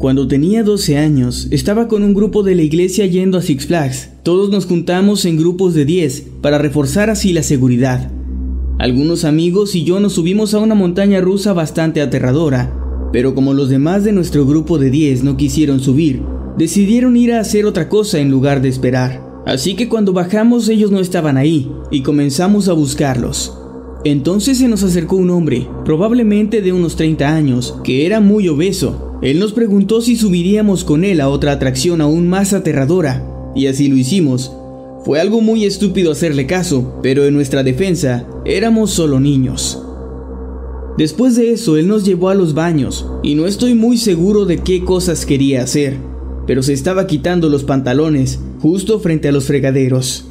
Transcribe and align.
Cuando 0.00 0.26
tenía 0.26 0.62
12 0.62 0.96
años, 0.96 1.46
estaba 1.50 1.86
con 1.86 2.02
un 2.02 2.14
grupo 2.14 2.42
de 2.42 2.54
la 2.54 2.62
iglesia 2.62 3.04
yendo 3.04 3.36
a 3.36 3.42
Six 3.42 3.66
Flags. 3.66 4.08
Todos 4.22 4.48
nos 4.48 4.64
juntamos 4.64 5.26
en 5.26 5.36
grupos 5.36 5.74
de 5.74 5.84
10 5.84 6.24
para 6.40 6.56
reforzar 6.56 7.10
así 7.10 7.34
la 7.34 7.42
seguridad. 7.42 8.10
Algunos 8.78 9.26
amigos 9.26 9.74
y 9.74 9.84
yo 9.84 10.00
nos 10.00 10.14
subimos 10.14 10.54
a 10.54 10.58
una 10.58 10.74
montaña 10.74 11.20
rusa 11.20 11.52
bastante 11.52 12.00
aterradora, 12.00 12.74
pero 13.12 13.34
como 13.34 13.52
los 13.52 13.68
demás 13.68 14.02
de 14.02 14.12
nuestro 14.12 14.46
grupo 14.46 14.78
de 14.78 14.88
10 14.88 15.22
no 15.22 15.36
quisieron 15.36 15.80
subir, 15.80 16.22
decidieron 16.56 17.14
ir 17.18 17.34
a 17.34 17.40
hacer 17.40 17.66
otra 17.66 17.90
cosa 17.90 18.20
en 18.20 18.30
lugar 18.30 18.62
de 18.62 18.70
esperar. 18.70 19.42
Así 19.44 19.74
que 19.74 19.90
cuando 19.90 20.14
bajamos 20.14 20.70
ellos 20.70 20.90
no 20.90 21.00
estaban 21.00 21.36
ahí 21.36 21.70
y 21.90 22.00
comenzamos 22.00 22.68
a 22.68 22.72
buscarlos. 22.72 23.54
Entonces 24.04 24.56
se 24.56 24.68
nos 24.68 24.82
acercó 24.82 25.16
un 25.16 25.28
hombre, 25.28 25.68
probablemente 25.84 26.62
de 26.62 26.72
unos 26.72 26.96
30 26.96 27.28
años, 27.28 27.76
que 27.84 28.06
era 28.06 28.20
muy 28.20 28.48
obeso 28.48 29.09
él 29.22 29.38
nos 29.38 29.52
preguntó 29.52 30.00
si 30.00 30.16
subiríamos 30.16 30.82
con 30.82 31.04
él 31.04 31.20
a 31.20 31.28
otra 31.28 31.52
atracción 31.52 32.00
aún 32.00 32.26
más 32.28 32.54
aterradora, 32.54 33.26
y 33.54 33.66
así 33.66 33.88
lo 33.88 33.96
hicimos. 33.96 34.52
Fue 35.04 35.20
algo 35.20 35.42
muy 35.42 35.66
estúpido 35.66 36.12
hacerle 36.12 36.46
caso, 36.46 36.98
pero 37.02 37.26
en 37.26 37.34
nuestra 37.34 37.62
defensa 37.62 38.26
éramos 38.46 38.92
solo 38.92 39.20
niños. 39.20 39.82
Después 40.96 41.36
de 41.36 41.52
eso, 41.52 41.76
él 41.76 41.86
nos 41.86 42.04
llevó 42.04 42.30
a 42.30 42.34
los 42.34 42.54
baños, 42.54 43.06
y 43.22 43.34
no 43.34 43.46
estoy 43.46 43.74
muy 43.74 43.98
seguro 43.98 44.46
de 44.46 44.58
qué 44.58 44.84
cosas 44.84 45.26
quería 45.26 45.62
hacer, 45.62 45.98
pero 46.46 46.62
se 46.62 46.72
estaba 46.72 47.06
quitando 47.06 47.50
los 47.50 47.64
pantalones 47.64 48.40
justo 48.60 49.00
frente 49.00 49.28
a 49.28 49.32
los 49.32 49.44
fregaderos, 49.44 50.28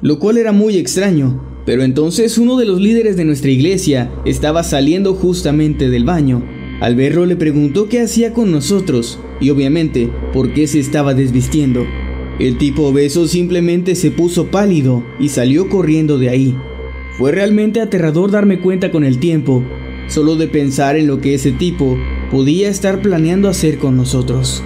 lo 0.00 0.18
cual 0.18 0.36
era 0.36 0.50
muy 0.50 0.78
extraño, 0.78 1.62
pero 1.64 1.84
entonces 1.84 2.38
uno 2.38 2.56
de 2.56 2.64
los 2.64 2.80
líderes 2.80 3.16
de 3.16 3.24
nuestra 3.24 3.52
iglesia 3.52 4.10
estaba 4.24 4.64
saliendo 4.64 5.14
justamente 5.14 5.90
del 5.90 6.04
baño 6.04 6.42
al 6.82 6.96
verlo 6.96 7.26
le 7.26 7.36
preguntó 7.36 7.88
qué 7.88 8.00
hacía 8.00 8.32
con 8.32 8.50
nosotros 8.50 9.20
y 9.40 9.50
obviamente 9.50 10.10
por 10.32 10.52
qué 10.52 10.66
se 10.66 10.80
estaba 10.80 11.14
desvistiendo. 11.14 11.86
El 12.40 12.58
tipo 12.58 12.82
obeso 12.82 13.28
simplemente 13.28 13.94
se 13.94 14.10
puso 14.10 14.48
pálido 14.48 15.04
y 15.20 15.28
salió 15.28 15.68
corriendo 15.68 16.18
de 16.18 16.30
ahí. 16.30 16.56
Fue 17.16 17.30
realmente 17.30 17.80
aterrador 17.80 18.32
darme 18.32 18.58
cuenta 18.58 18.90
con 18.90 19.04
el 19.04 19.20
tiempo, 19.20 19.62
solo 20.08 20.34
de 20.34 20.48
pensar 20.48 20.96
en 20.96 21.06
lo 21.06 21.20
que 21.20 21.34
ese 21.34 21.52
tipo 21.52 21.96
podía 22.32 22.68
estar 22.68 23.00
planeando 23.00 23.48
hacer 23.48 23.78
con 23.78 23.96
nosotros. 23.96 24.64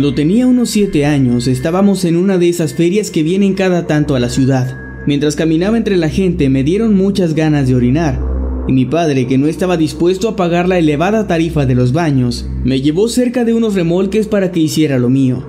Cuando 0.00 0.14
tenía 0.14 0.46
unos 0.46 0.70
7 0.70 1.04
años 1.04 1.46
estábamos 1.46 2.06
en 2.06 2.16
una 2.16 2.38
de 2.38 2.48
esas 2.48 2.72
ferias 2.72 3.10
que 3.10 3.22
vienen 3.22 3.52
cada 3.52 3.86
tanto 3.86 4.14
a 4.14 4.18
la 4.18 4.30
ciudad. 4.30 4.78
Mientras 5.06 5.36
caminaba 5.36 5.76
entre 5.76 5.98
la 5.98 6.08
gente 6.08 6.48
me 6.48 6.64
dieron 6.64 6.96
muchas 6.96 7.34
ganas 7.34 7.68
de 7.68 7.74
orinar, 7.74 8.18
y 8.66 8.72
mi 8.72 8.86
padre, 8.86 9.26
que 9.26 9.36
no 9.36 9.46
estaba 9.46 9.76
dispuesto 9.76 10.26
a 10.30 10.36
pagar 10.36 10.70
la 10.70 10.78
elevada 10.78 11.26
tarifa 11.26 11.66
de 11.66 11.74
los 11.74 11.92
baños, 11.92 12.48
me 12.64 12.80
llevó 12.80 13.08
cerca 13.08 13.44
de 13.44 13.52
unos 13.52 13.74
remolques 13.74 14.26
para 14.26 14.52
que 14.52 14.60
hiciera 14.60 14.98
lo 14.98 15.10
mío. 15.10 15.46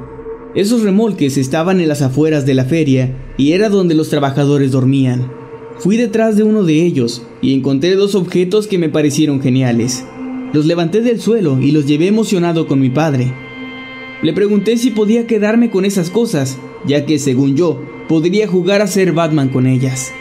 Esos 0.54 0.84
remolques 0.84 1.38
estaban 1.38 1.80
en 1.80 1.88
las 1.88 2.02
afueras 2.02 2.46
de 2.46 2.54
la 2.54 2.66
feria 2.66 3.16
y 3.38 3.54
era 3.54 3.70
donde 3.70 3.96
los 3.96 4.10
trabajadores 4.10 4.74
dormían. 4.74 5.32
Fui 5.80 5.96
detrás 5.96 6.36
de 6.36 6.44
uno 6.44 6.66
de 6.66 6.86
ellos 6.86 7.26
y 7.42 7.54
encontré 7.54 7.96
dos 7.96 8.16
objetos 8.16 8.68
que 8.68 8.78
me 8.78 8.90
parecieron 8.90 9.40
geniales. 9.40 10.04
Los 10.52 10.66
levanté 10.66 11.00
del 11.00 11.22
suelo 11.22 11.58
y 11.62 11.72
los 11.72 11.86
llevé 11.86 12.08
emocionado 12.08 12.68
con 12.68 12.82
mi 12.82 12.90
padre. 12.90 13.34
Le 14.22 14.34
pregunté 14.34 14.78
si 14.78 14.92
podía 14.92 15.26
quedarme 15.26 15.70
con 15.72 15.84
esas 15.84 16.10
cosas, 16.10 16.60
ya 16.86 17.06
que 17.06 17.18
según 17.18 17.56
yo, 17.56 17.82
podría 18.08 18.48
jugar 18.48 18.82
a 18.82 18.88
ser 18.88 19.14
Batman 19.14 19.50
con 19.50 19.66
ellas. 19.66 20.12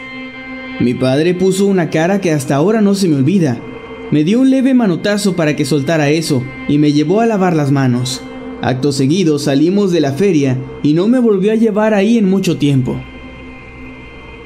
Mi 0.79 0.95
padre 0.95 1.35
puso 1.35 1.67
una 1.67 1.91
cara 1.91 2.19
que 2.19 2.31
hasta 2.31 2.55
ahora 2.55 2.81
no 2.81 2.95
se 2.95 3.07
me 3.07 3.15
olvida. 3.15 3.61
Me 4.09 4.23
dio 4.23 4.39
un 4.39 4.49
leve 4.49 4.73
manotazo 4.73 5.35
para 5.35 5.55
que 5.55 5.65
soltara 5.65 6.09
eso 6.09 6.41
y 6.67 6.79
me 6.79 6.93
llevó 6.93 7.21
a 7.21 7.27
lavar 7.27 7.55
las 7.55 7.71
manos. 7.71 8.23
Acto 8.61 8.91
seguido 8.91 9.37
salimos 9.37 9.91
de 9.91 10.01
la 10.01 10.13
feria 10.13 10.57
y 10.81 10.93
no 10.93 11.07
me 11.07 11.19
volvió 11.19 11.51
a 11.51 11.55
llevar 11.55 11.93
ahí 11.93 12.17
en 12.17 12.29
mucho 12.29 12.57
tiempo. 12.57 12.99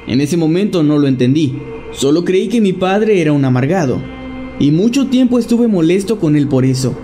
En 0.08 0.22
ese 0.22 0.38
momento 0.38 0.84
no 0.84 0.98
lo 0.98 1.08
entendí, 1.08 1.54
solo 1.92 2.26
creí 2.26 2.48
que 2.48 2.62
mi 2.62 2.74
padre 2.74 3.22
era 3.22 3.32
un 3.32 3.44
amargado, 3.44 4.02
y 4.60 4.72
mucho 4.72 5.08
tiempo 5.08 5.40
estuve 5.40 5.68
molesto 5.68 6.20
con 6.20 6.36
él 6.36 6.48
por 6.48 6.64
eso. 6.64 6.96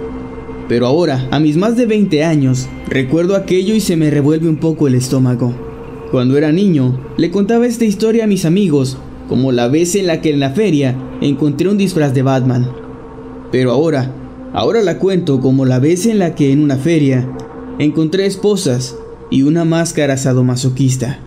Pero 0.72 0.88
ahora, 0.88 1.28
a 1.32 1.42
mis 1.42 1.58
más 1.58 1.76
de 1.76 1.86
20 1.86 2.24
años, 2.24 2.70
recuerdo 2.88 3.36
aquello 3.36 3.76
y 3.76 3.82
se 3.82 3.98
me 3.98 4.10
revuelve 4.10 4.48
un 4.48 4.56
poco 4.56 4.88
el 4.88 4.96
estómago. 4.96 5.54
Cuando 6.12 6.38
era 6.38 6.54
niño, 6.54 6.98
le 7.18 7.30
contaba 7.30 7.68
esta 7.68 7.84
historia 7.84 8.24
a 8.24 8.28
mis 8.28 8.46
amigos, 8.46 8.98
como 9.28 9.52
la 9.52 9.68
vez 9.68 9.96
en 9.96 10.08
la 10.08 10.22
que 10.22 10.30
en 10.30 10.40
la 10.40 10.52
feria 10.52 10.96
encontré 11.20 11.68
un 11.68 11.78
disfraz 11.78 12.14
de 12.14 12.22
Batman. 12.22 12.72
Pero 13.52 13.74
ahora, 13.74 14.16
ahora 14.54 14.82
la 14.82 14.98
cuento 14.98 15.42
como 15.42 15.66
la 15.66 15.80
vez 15.80 16.06
en 16.06 16.20
la 16.20 16.36
que 16.36 16.54
en 16.54 16.64
una 16.64 16.78
feria 16.78 17.30
encontré 17.78 18.26
esposas 18.26 18.96
y 19.30 19.44
una 19.44 19.66
máscara 19.66 20.16
sadomasoquista. 20.16 21.20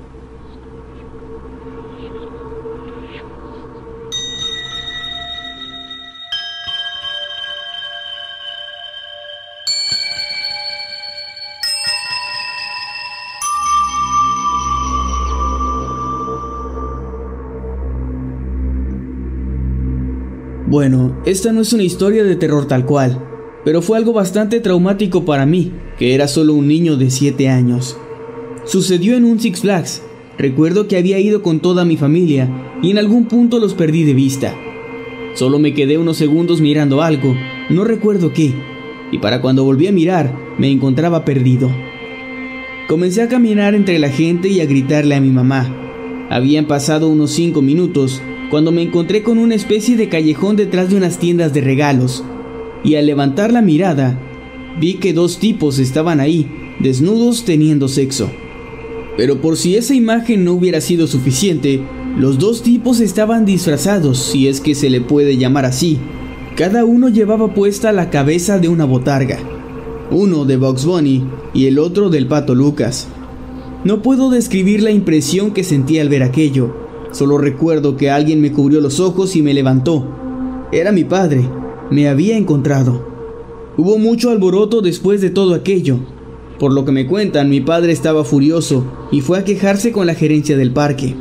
Bueno, 20.75 21.17
esta 21.25 21.53
no 21.53 21.61
es 21.61 21.73
una 21.73 21.85
historia 21.85 22.25
de 22.25 22.35
terror 22.35 22.67
tal 22.67 22.85
cual, 22.85 23.25
pero 23.65 23.81
fue 23.81 23.97
algo 23.97 24.12
bastante 24.12 24.59
traumático 24.59 25.25
para 25.25 25.47
mí, 25.47 25.71
que 26.00 26.17
era 26.17 26.26
solo 26.26 26.53
un 26.53 26.67
niño 26.67 26.97
de 26.97 27.11
7 27.11 27.49
años. 27.49 27.97
Sucedió 28.65 29.15
en 29.15 29.25
un 29.25 29.38
Six 29.38 29.61
Flags. 29.61 30.03
Recuerdo 30.37 30.88
que 30.88 30.97
había 30.97 31.21
ido 31.21 31.43
con 31.43 31.61
toda 31.61 31.85
mi 31.85 31.97
familia 31.97 32.50
y 32.82 32.91
en 32.91 32.99
algún 32.99 33.26
punto 33.26 33.61
los 33.61 33.75
perdí 33.75 34.03
de 34.03 34.15
vista. 34.15 34.53
Solo 35.35 35.61
me 35.61 35.75
quedé 35.75 35.97
unos 35.97 36.17
segundos 36.17 36.61
mirando 36.61 37.03
algo, 37.03 37.37
no 37.70 37.85
recuerdo 37.85 38.32
qué, 38.32 38.53
y 39.12 39.19
para 39.19 39.41
cuando 39.41 39.62
volví 39.62 39.87
a 39.87 39.93
mirar 39.93 40.37
me 40.59 40.73
encontraba 40.73 41.25
perdido. 41.25 41.70
Comencé 42.88 43.23
a 43.23 43.29
caminar 43.29 43.77
entre 43.77 44.00
la 44.00 44.09
gente 44.09 44.49
y 44.49 44.61
a 44.61 44.67
gritarle 44.67 45.15
a 45.15 45.20
mi 45.20 45.31
mamá. 45.31 45.73
Habían 46.31 46.67
pasado 46.67 47.06
unos 47.11 47.31
cinco 47.31 47.62
minutos 47.62 48.20
cuando 48.55 48.71
me 48.71 48.83
encontré 48.83 49.25
con 49.25 49.39
una 49.39 49.56
especie 49.56 49.97
de 49.97 50.09
callejón 50.09 50.55
detrás 50.55 50.89
de 50.89 50.95
unas 50.95 51.19
tiendas 51.19 51.53
de 51.53 51.61
regalos, 51.61 52.23
y 52.85 52.95
al 52.95 53.05
levantar 53.05 53.53
la 53.53 53.62
mirada, 53.62 54.17
vi 54.79 54.95
que 54.95 55.12
dos 55.12 55.41
tipos 55.41 55.81
estaban 55.81 56.21
ahí, 56.21 56.49
desnudos 56.79 57.45
teniendo 57.45 57.89
sexo. 57.89 58.31
Pero 59.17 59.41
por 59.41 59.56
si 59.56 59.75
esa 59.75 59.97
imagen 59.97 60.45
no 60.45 60.53
hubiera 60.53 60.81
sido 60.81 61.09
suficiente, 61.09 61.81
los 62.17 62.39
dos 62.39 62.62
tipos 62.62 63.01
estaban 63.01 63.45
disfrazados, 63.45 64.21
si 64.21 64.47
es 64.47 64.61
que 64.61 64.77
se 64.77 64.89
le 64.89 65.01
puede 65.01 65.37
llamar 65.37 65.65
así. 65.65 65.99
Cada 66.55 66.85
uno 66.85 67.09
llevaba 67.09 67.55
puesta 67.55 67.91
la 67.91 68.09
cabeza 68.09 68.61
de 68.61 68.69
una 68.69 68.85
botarga, 68.85 69.41
uno 70.12 70.45
de 70.45 70.59
Box 70.59 70.85
Bunny 70.85 71.25
y 71.55 71.67
el 71.67 71.81
otro 71.81 72.09
del 72.09 72.29
pato 72.29 72.55
Lucas. 72.55 73.09
No 73.83 74.01
puedo 74.01 74.31
describir 74.31 74.81
la 74.81 74.93
impresión 74.93 75.51
que 75.51 75.65
sentí 75.65 75.99
al 75.99 76.09
ver 76.09 76.23
aquello, 76.23 76.84
solo 77.15 77.39
recuerdo 77.39 77.97
que 77.97 78.11
alguien 78.11 78.41
me 78.41 78.53
cubrió 78.53 78.81
los 78.81 79.01
ojos 79.01 79.37
y 79.37 79.43
me 79.43 79.55
levantó. 79.55 80.05
Era 80.73 80.93
mi 80.93 81.05
padre, 81.05 81.49
me 81.91 82.09
había 82.09 82.37
encontrado. 82.37 83.07
Hubo 83.77 83.99
mucho 83.99 84.31
alboroto 84.31 84.83
después 84.83 85.21
de 85.21 85.31
todo 85.31 85.55
aquello. 85.55 85.99
Por 86.59 86.73
lo 86.73 86.85
que 86.85 86.93
me 86.93 87.07
cuentan, 87.07 87.49
mi 87.49 87.61
padre 87.61 87.93
estaba 87.93 88.25
furioso 88.25 88.85
y 89.11 89.21
fue 89.21 89.39
a 89.39 89.45
quejarse 89.45 89.93
con 89.93 90.07
la 90.07 90.15
gerencia 90.15 90.57
del 90.57 90.73
parque. 90.73 91.15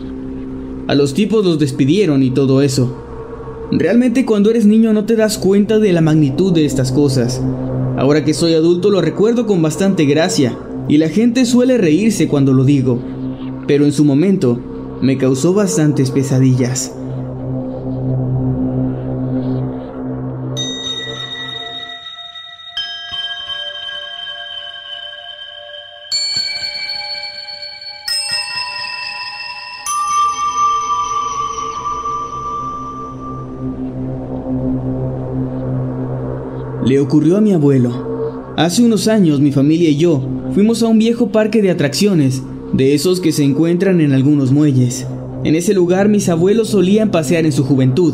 A 0.88 0.96
los 0.96 1.14
tipos 1.14 1.46
los 1.46 1.60
despidieron 1.60 2.24
y 2.24 2.32
todo 2.32 2.62
eso. 2.62 2.96
Realmente 3.72 4.26
cuando 4.26 4.50
eres 4.50 4.66
niño 4.66 4.94
no 4.94 5.06
te 5.06 5.16
das 5.16 5.38
cuenta 5.38 5.80
de 5.80 5.94
la 5.94 6.02
magnitud 6.02 6.54
de 6.54 6.66
estas 6.66 6.92
cosas. 6.92 7.42
Ahora 7.98 8.26
que 8.26 8.34
soy 8.34 8.54
adulto 8.54 8.90
lo 8.90 9.02
recuerdo 9.02 9.46
con 9.46 9.62
bastante 9.62 10.06
gracia 10.06 10.58
y 10.88 10.98
la 10.98 11.10
gente 11.10 11.46
suele 11.46 11.78
reírse 11.78 12.28
cuando 12.28 12.54
lo 12.54 12.66
digo. 12.66 13.00
Pero 13.66 13.86
en 13.86 13.94
su 13.94 14.04
momento 14.04 14.60
me 15.04 15.18
causó 15.18 15.54
bastantes 15.54 16.12
pesadillas. 16.12 16.96
Le 36.86 37.00
ocurrió 37.02 37.36
a 37.36 37.42
mi 37.42 37.52
abuelo. 37.52 38.54
Hace 38.56 38.86
unos 38.86 39.10
años 39.10 39.42
mi 39.42 39.52
familia 39.52 39.90
y 39.90 39.98
yo 39.98 40.24
fuimos 40.54 40.82
a 40.82 40.88
un 40.88 40.98
viejo 40.98 41.28
parque 41.28 41.62
de 41.62 41.72
atracciones, 41.72 42.42
de 42.74 42.94
esos 42.94 43.20
que 43.20 43.32
se 43.32 43.44
encuentran 43.44 44.02
en 44.02 44.12
algunos 44.12 44.52
muelles. 44.52 45.08
En 45.44 45.56
ese 45.56 45.74
lugar 45.74 46.10
mis 46.10 46.30
abuelos 46.30 46.70
solían 46.70 47.12
pasear 47.12 47.46
en 47.46 47.52
su 47.52 47.64
juventud. 47.64 48.14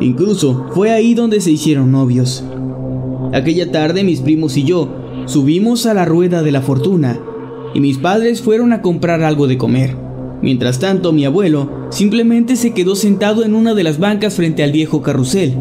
Incluso 0.00 0.66
fue 0.72 0.90
ahí 0.90 1.14
donde 1.14 1.40
se 1.40 1.50
hicieron 1.50 1.90
novios. 1.90 2.44
Aquella 3.32 3.72
tarde 3.72 4.04
mis 4.04 4.20
primos 4.20 4.56
y 4.56 4.64
yo 4.64 4.88
subimos 5.26 5.86
a 5.86 5.94
la 5.94 6.04
rueda 6.04 6.42
de 6.42 6.52
la 6.52 6.62
fortuna 6.62 7.18
y 7.74 7.80
mis 7.80 7.98
padres 7.98 8.42
fueron 8.42 8.72
a 8.72 8.82
comprar 8.82 9.22
algo 9.22 9.48
de 9.48 9.58
comer. 9.58 9.96
Mientras 10.42 10.78
tanto, 10.78 11.12
mi 11.12 11.24
abuelo 11.24 11.88
simplemente 11.90 12.56
se 12.56 12.72
quedó 12.72 12.94
sentado 12.94 13.44
en 13.44 13.54
una 13.54 13.74
de 13.74 13.82
las 13.82 13.98
bancas 13.98 14.34
frente 14.34 14.62
al 14.62 14.70
viejo 14.70 15.02
carrusel 15.02 15.54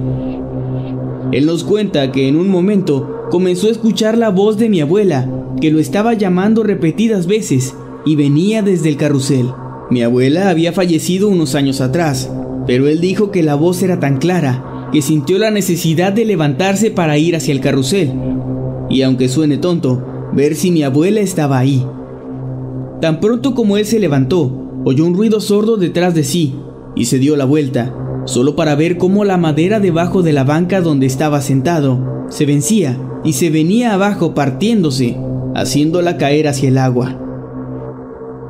él 1.35 1.45
nos 1.45 1.63
cuenta 1.63 2.11
que 2.11 2.29
en 2.29 2.37
un 2.37 2.47
momento 2.47 3.27
comenzó 3.29 3.67
a 3.67 3.71
escuchar 3.71 4.17
la 4.17 4.29
voz 4.29 4.57
de 4.57 4.69
mi 4.69 4.79
abuela, 4.79 5.29
que 5.59 5.69
lo 5.69 5.79
estaba 5.79 6.13
llamando 6.13 6.63
repetidas 6.63 7.27
veces 7.27 7.75
y 8.05 8.15
venía 8.15 8.61
desde 8.61 8.89
el 8.89 8.97
carrusel. 8.97 9.47
Mi 9.89 10.01
abuela 10.01 10.49
había 10.49 10.73
fallecido 10.73 11.27
unos 11.27 11.55
años 11.55 11.81
atrás, 11.81 12.29
pero 12.67 12.87
él 12.87 13.01
dijo 13.01 13.31
que 13.31 13.43
la 13.43 13.55
voz 13.55 13.81
era 13.83 13.99
tan 13.99 14.17
clara 14.17 14.89
que 14.91 15.01
sintió 15.01 15.37
la 15.37 15.51
necesidad 15.51 16.13
de 16.13 16.25
levantarse 16.25 16.91
para 16.91 17.17
ir 17.17 17.35
hacia 17.35 17.53
el 17.53 17.61
carrusel. 17.61 18.13
Y 18.89 19.01
aunque 19.01 19.27
suene 19.27 19.57
tonto, 19.57 20.29
ver 20.33 20.55
si 20.55 20.71
mi 20.71 20.83
abuela 20.83 21.21
estaba 21.21 21.57
ahí. 21.57 21.85
Tan 23.01 23.19
pronto 23.19 23.53
como 23.55 23.77
él 23.77 23.85
se 23.85 23.99
levantó, 23.99 24.81
oyó 24.85 25.05
un 25.05 25.15
ruido 25.15 25.41
sordo 25.41 25.77
detrás 25.77 26.13
de 26.13 26.23
sí 26.23 26.55
y 26.95 27.05
se 27.05 27.19
dio 27.19 27.35
la 27.35 27.45
vuelta 27.45 27.93
solo 28.25 28.55
para 28.55 28.75
ver 28.75 28.97
cómo 28.97 29.23
la 29.23 29.37
madera 29.37 29.79
debajo 29.79 30.23
de 30.23 30.33
la 30.33 30.43
banca 30.43 30.81
donde 30.81 31.05
estaba 31.05 31.41
sentado 31.41 32.25
se 32.29 32.45
vencía 32.45 32.97
y 33.23 33.33
se 33.33 33.49
venía 33.49 33.93
abajo 33.93 34.33
partiéndose, 34.33 35.17
haciéndola 35.55 36.17
caer 36.17 36.47
hacia 36.47 36.69
el 36.69 36.77
agua. 36.77 37.24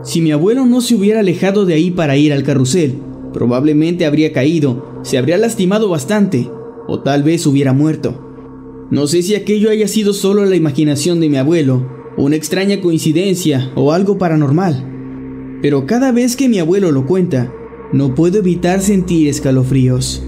Si 0.05 0.21
mi 0.21 0.31
abuelo 0.31 0.67
no 0.67 0.81
se 0.81 0.93
hubiera 0.93 1.21
alejado 1.21 1.65
de 1.65 1.73
ahí 1.73 1.89
para 1.89 2.15
ir 2.15 2.31
al 2.31 2.43
carrusel, 2.43 2.93
probablemente 3.33 4.05
habría 4.05 4.31
caído, 4.31 5.01
se 5.01 5.17
habría 5.17 5.35
lastimado 5.39 5.89
bastante, 5.89 6.47
o 6.87 6.99
tal 6.99 7.23
vez 7.23 7.47
hubiera 7.47 7.73
muerto. 7.73 8.21
No 8.91 9.07
sé 9.07 9.23
si 9.23 9.33
aquello 9.33 9.71
haya 9.71 9.87
sido 9.87 10.13
solo 10.13 10.45
la 10.45 10.55
imaginación 10.55 11.19
de 11.19 11.29
mi 11.29 11.37
abuelo, 11.37 11.89
una 12.17 12.35
extraña 12.35 12.81
coincidencia 12.81 13.71
o 13.73 13.93
algo 13.93 14.19
paranormal. 14.19 15.57
Pero 15.63 15.87
cada 15.87 16.11
vez 16.11 16.35
que 16.35 16.49
mi 16.49 16.59
abuelo 16.59 16.91
lo 16.91 17.07
cuenta, 17.07 17.51
no 17.91 18.13
puedo 18.13 18.37
evitar 18.37 18.81
sentir 18.81 19.27
escalofríos. 19.27 20.21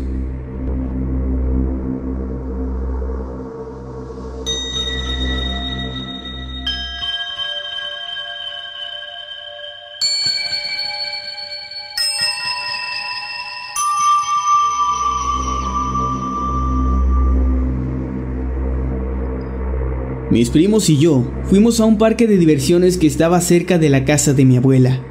Mis 20.37 20.51
primos 20.51 20.87
y 20.91 20.99
yo 20.99 21.23
fuimos 21.45 21.79
a 21.79 21.85
un 21.85 21.97
parque 21.97 22.27
de 22.27 22.37
diversiones 22.37 22.99
que 22.99 23.07
estaba 23.07 23.41
cerca 23.41 23.79
de 23.79 23.89
la 23.89 24.05
casa 24.05 24.35
de 24.35 24.45
mi 24.45 24.57
abuela. 24.57 25.03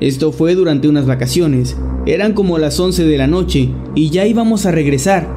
Esto 0.00 0.32
fue 0.32 0.54
durante 0.54 0.88
unas 0.88 1.04
vacaciones. 1.04 1.76
Eran 2.06 2.32
como 2.32 2.56
las 2.56 2.80
11 2.80 3.04
de 3.04 3.18
la 3.18 3.26
noche 3.26 3.68
y 3.94 4.08
ya 4.08 4.24
íbamos 4.24 4.64
a 4.64 4.70
regresar. 4.70 5.28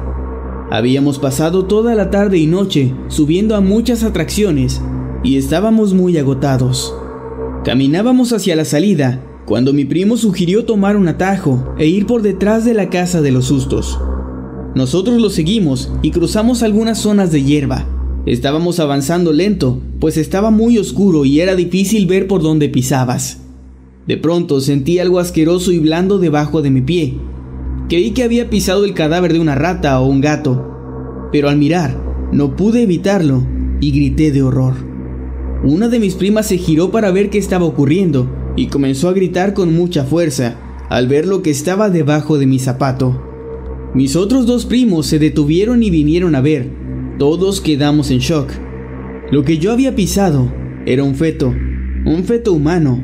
Habíamos 0.70 1.18
pasado 1.18 1.66
toda 1.66 1.94
la 1.94 2.08
tarde 2.08 2.38
y 2.38 2.46
noche 2.46 2.94
subiendo 3.08 3.56
a 3.56 3.60
muchas 3.60 4.04
atracciones 4.04 4.80
y 5.22 5.36
estábamos 5.36 5.92
muy 5.92 6.16
agotados. 6.16 6.96
Caminábamos 7.62 8.32
hacia 8.32 8.56
la 8.56 8.64
salida 8.64 9.22
cuando 9.44 9.74
mi 9.74 9.84
primo 9.84 10.16
sugirió 10.16 10.64
tomar 10.64 10.96
un 10.96 11.08
atajo 11.08 11.74
e 11.76 11.86
ir 11.86 12.06
por 12.06 12.22
detrás 12.22 12.64
de 12.64 12.72
la 12.72 12.88
casa 12.88 13.20
de 13.20 13.32
los 13.32 13.44
sustos. 13.44 14.00
Nosotros 14.74 15.20
lo 15.20 15.28
seguimos 15.28 15.92
y 16.00 16.10
cruzamos 16.10 16.62
algunas 16.62 16.96
zonas 16.96 17.30
de 17.30 17.42
hierba. 17.42 17.99
Estábamos 18.26 18.80
avanzando 18.80 19.32
lento, 19.32 19.80
pues 19.98 20.16
estaba 20.16 20.50
muy 20.50 20.78
oscuro 20.78 21.24
y 21.24 21.40
era 21.40 21.56
difícil 21.56 22.06
ver 22.06 22.26
por 22.26 22.42
dónde 22.42 22.68
pisabas. 22.68 23.40
De 24.06 24.16
pronto 24.16 24.60
sentí 24.60 24.98
algo 24.98 25.18
asqueroso 25.18 25.72
y 25.72 25.78
blando 25.78 26.18
debajo 26.18 26.62
de 26.62 26.70
mi 26.70 26.82
pie. 26.82 27.14
Creí 27.88 28.10
que 28.10 28.22
había 28.22 28.50
pisado 28.50 28.84
el 28.84 28.94
cadáver 28.94 29.32
de 29.32 29.40
una 29.40 29.54
rata 29.54 29.98
o 30.00 30.06
un 30.06 30.20
gato, 30.20 31.28
pero 31.32 31.48
al 31.48 31.56
mirar 31.56 31.98
no 32.32 32.56
pude 32.56 32.82
evitarlo 32.82 33.42
y 33.80 33.90
grité 33.90 34.30
de 34.32 34.42
horror. 34.42 34.74
Una 35.64 35.88
de 35.88 35.98
mis 35.98 36.14
primas 36.14 36.46
se 36.46 36.58
giró 36.58 36.90
para 36.90 37.10
ver 37.10 37.30
qué 37.30 37.38
estaba 37.38 37.64
ocurriendo 37.64 38.30
y 38.56 38.66
comenzó 38.66 39.08
a 39.08 39.12
gritar 39.12 39.54
con 39.54 39.74
mucha 39.74 40.04
fuerza 40.04 40.56
al 40.88 41.06
ver 41.06 41.26
lo 41.26 41.42
que 41.42 41.50
estaba 41.50 41.88
debajo 41.88 42.38
de 42.38 42.46
mi 42.46 42.58
zapato. 42.58 43.22
Mis 43.94 44.16
otros 44.16 44.46
dos 44.46 44.66
primos 44.66 45.06
se 45.06 45.18
detuvieron 45.18 45.82
y 45.82 45.90
vinieron 45.90 46.34
a 46.34 46.40
ver. 46.40 46.70
Todos 47.20 47.60
quedamos 47.60 48.10
en 48.10 48.20
shock. 48.20 48.50
Lo 49.30 49.44
que 49.44 49.58
yo 49.58 49.72
había 49.72 49.94
pisado 49.94 50.50
era 50.86 51.04
un 51.04 51.14
feto, 51.14 51.48
un 52.06 52.24
feto 52.24 52.54
humano, 52.54 52.98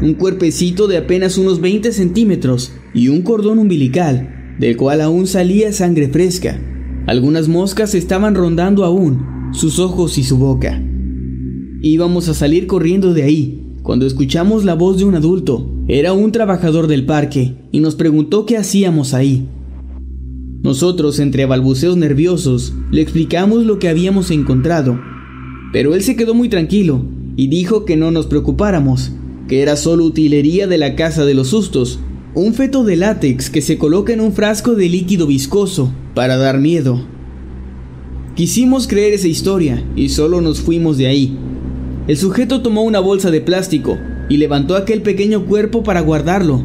un 0.00 0.14
cuerpecito 0.14 0.86
de 0.88 0.96
apenas 0.96 1.36
unos 1.36 1.60
20 1.60 1.92
centímetros 1.92 2.72
y 2.94 3.08
un 3.08 3.20
cordón 3.20 3.58
umbilical, 3.58 4.56
del 4.58 4.78
cual 4.78 5.02
aún 5.02 5.26
salía 5.26 5.70
sangre 5.74 6.08
fresca. 6.08 6.58
Algunas 7.06 7.48
moscas 7.48 7.94
estaban 7.94 8.34
rondando 8.34 8.86
aún 8.86 9.50
sus 9.52 9.78
ojos 9.78 10.16
y 10.16 10.24
su 10.24 10.38
boca. 10.38 10.82
Íbamos 11.82 12.30
a 12.30 12.34
salir 12.34 12.66
corriendo 12.66 13.12
de 13.12 13.24
ahí, 13.24 13.74
cuando 13.82 14.06
escuchamos 14.06 14.64
la 14.64 14.76
voz 14.76 14.96
de 14.96 15.04
un 15.04 15.14
adulto. 15.14 15.70
Era 15.88 16.14
un 16.14 16.32
trabajador 16.32 16.86
del 16.86 17.04
parque 17.04 17.56
y 17.70 17.80
nos 17.80 17.96
preguntó 17.96 18.46
qué 18.46 18.56
hacíamos 18.56 19.12
ahí. 19.12 19.46
Nosotros, 20.62 21.20
entre 21.20 21.46
balbuceos 21.46 21.96
nerviosos, 21.96 22.74
le 22.90 23.00
explicamos 23.00 23.64
lo 23.64 23.78
que 23.78 23.88
habíamos 23.88 24.32
encontrado, 24.32 24.98
pero 25.72 25.94
él 25.94 26.02
se 26.02 26.16
quedó 26.16 26.34
muy 26.34 26.48
tranquilo 26.48 27.04
y 27.36 27.46
dijo 27.46 27.84
que 27.84 27.96
no 27.96 28.10
nos 28.10 28.26
preocupáramos, 28.26 29.12
que 29.46 29.62
era 29.62 29.76
solo 29.76 30.04
utilería 30.04 30.66
de 30.66 30.76
la 30.76 30.96
casa 30.96 31.24
de 31.24 31.34
los 31.34 31.48
sustos, 31.48 32.00
un 32.34 32.54
feto 32.54 32.82
de 32.82 32.96
látex 32.96 33.50
que 33.50 33.62
se 33.62 33.78
coloca 33.78 34.12
en 34.12 34.20
un 34.20 34.32
frasco 34.32 34.74
de 34.74 34.88
líquido 34.88 35.28
viscoso 35.28 35.92
para 36.14 36.36
dar 36.36 36.58
miedo. 36.58 37.06
Quisimos 38.34 38.88
creer 38.88 39.14
esa 39.14 39.28
historia 39.28 39.84
y 39.94 40.08
solo 40.08 40.40
nos 40.40 40.60
fuimos 40.60 40.98
de 40.98 41.06
ahí. 41.06 41.38
El 42.08 42.16
sujeto 42.16 42.62
tomó 42.62 42.82
una 42.82 42.98
bolsa 42.98 43.30
de 43.30 43.40
plástico 43.40 43.96
y 44.28 44.38
levantó 44.38 44.74
aquel 44.74 45.02
pequeño 45.02 45.46
cuerpo 45.46 45.84
para 45.84 46.00
guardarlo, 46.00 46.64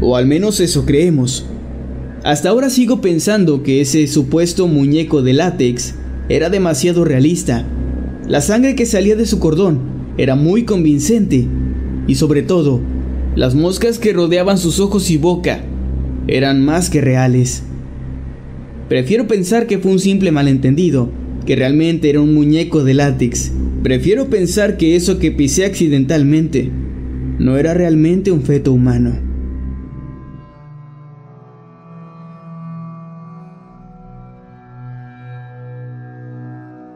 o 0.00 0.16
al 0.16 0.26
menos 0.26 0.60
eso 0.60 0.86
creemos. 0.86 1.44
Hasta 2.24 2.48
ahora 2.48 2.70
sigo 2.70 3.02
pensando 3.02 3.62
que 3.62 3.82
ese 3.82 4.06
supuesto 4.06 4.66
muñeco 4.66 5.20
de 5.20 5.34
látex 5.34 5.94
era 6.30 6.48
demasiado 6.48 7.04
realista. 7.04 7.66
La 8.26 8.40
sangre 8.40 8.74
que 8.74 8.86
salía 8.86 9.14
de 9.14 9.26
su 9.26 9.38
cordón 9.38 9.80
era 10.16 10.34
muy 10.34 10.64
convincente 10.64 11.46
y 12.06 12.14
sobre 12.14 12.42
todo, 12.42 12.80
las 13.36 13.54
moscas 13.54 13.98
que 13.98 14.14
rodeaban 14.14 14.56
sus 14.56 14.80
ojos 14.80 15.10
y 15.10 15.18
boca 15.18 15.60
eran 16.26 16.64
más 16.64 16.88
que 16.88 17.02
reales. 17.02 17.62
Prefiero 18.88 19.26
pensar 19.26 19.66
que 19.66 19.78
fue 19.78 19.92
un 19.92 19.98
simple 19.98 20.32
malentendido, 20.32 21.10
que 21.44 21.56
realmente 21.56 22.08
era 22.08 22.22
un 22.22 22.32
muñeco 22.32 22.84
de 22.84 22.94
látex. 22.94 23.52
Prefiero 23.82 24.30
pensar 24.30 24.78
que 24.78 24.96
eso 24.96 25.18
que 25.18 25.30
pisé 25.30 25.66
accidentalmente 25.66 26.70
no 27.38 27.58
era 27.58 27.74
realmente 27.74 28.32
un 28.32 28.40
feto 28.40 28.72
humano. 28.72 29.23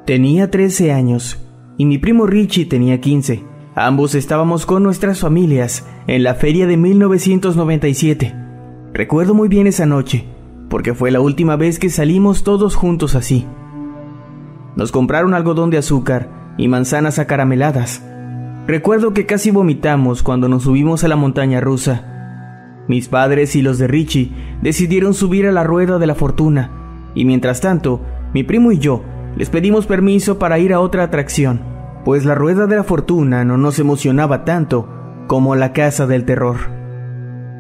Tenía 0.09 0.51
13 0.51 0.91
años 0.91 1.39
y 1.77 1.85
mi 1.85 1.99
primo 1.99 2.25
Richie 2.25 2.65
tenía 2.65 2.99
15. 2.99 3.45
Ambos 3.75 4.15
estábamos 4.15 4.65
con 4.65 4.83
nuestras 4.83 5.21
familias 5.21 5.87
en 6.07 6.23
la 6.23 6.35
feria 6.35 6.67
de 6.67 6.79
1997. 6.79 8.35
Recuerdo 8.95 9.35
muy 9.35 9.49
bien 9.49 9.67
esa 9.67 9.85
noche, 9.85 10.25
porque 10.71 10.95
fue 10.95 11.11
la 11.11 11.21
última 11.21 11.57
vez 11.57 11.79
que 11.79 11.91
salimos 11.91 12.43
todos 12.43 12.75
juntos 12.75 13.15
así. 13.15 13.45
Nos 14.77 14.93
compraron 14.93 15.35
algodón 15.35 15.69
de 15.69 15.77
azúcar 15.77 16.55
y 16.57 16.69
manzanas 16.69 17.19
acarameladas. 17.19 18.03
Recuerdo 18.67 19.13
que 19.13 19.27
casi 19.27 19.51
vomitamos 19.51 20.23
cuando 20.23 20.49
nos 20.49 20.63
subimos 20.63 21.05
a 21.05 21.09
la 21.09 21.17
montaña 21.17 21.61
rusa. 21.61 22.87
Mis 22.89 23.09
padres 23.09 23.55
y 23.57 23.61
los 23.61 23.77
de 23.77 23.89
Richie 23.89 24.33
decidieron 24.63 25.13
subir 25.13 25.47
a 25.47 25.53
la 25.53 25.65
rueda 25.65 25.99
de 25.99 26.07
la 26.07 26.15
fortuna, 26.15 27.11
y 27.15 27.27
mientras 27.27 27.61
tanto, 27.61 28.01
mi 28.33 28.43
primo 28.43 28.73
y 28.73 28.79
yo 28.79 29.03
les 29.39 29.51
pedimos 29.51 29.87
permiso 29.87 30.41
para 30.41 30.59
ir 30.59 30.73
a 30.73 30.81
otra 30.81 31.05
atracción, 31.05 31.61
pues 32.05 32.25
la 32.25 32.35
rueda 32.35 32.67
de 32.67 32.75
la 32.75 32.83
fortuna 32.83 33.45
no 33.45 33.57
nos 33.57 33.79
emocionaba 33.79 34.45
tanto 34.45 34.89
como 35.29 35.55
la 35.55 35.73
casa 35.73 36.09
del 36.09 36.25
terror. 36.25 36.57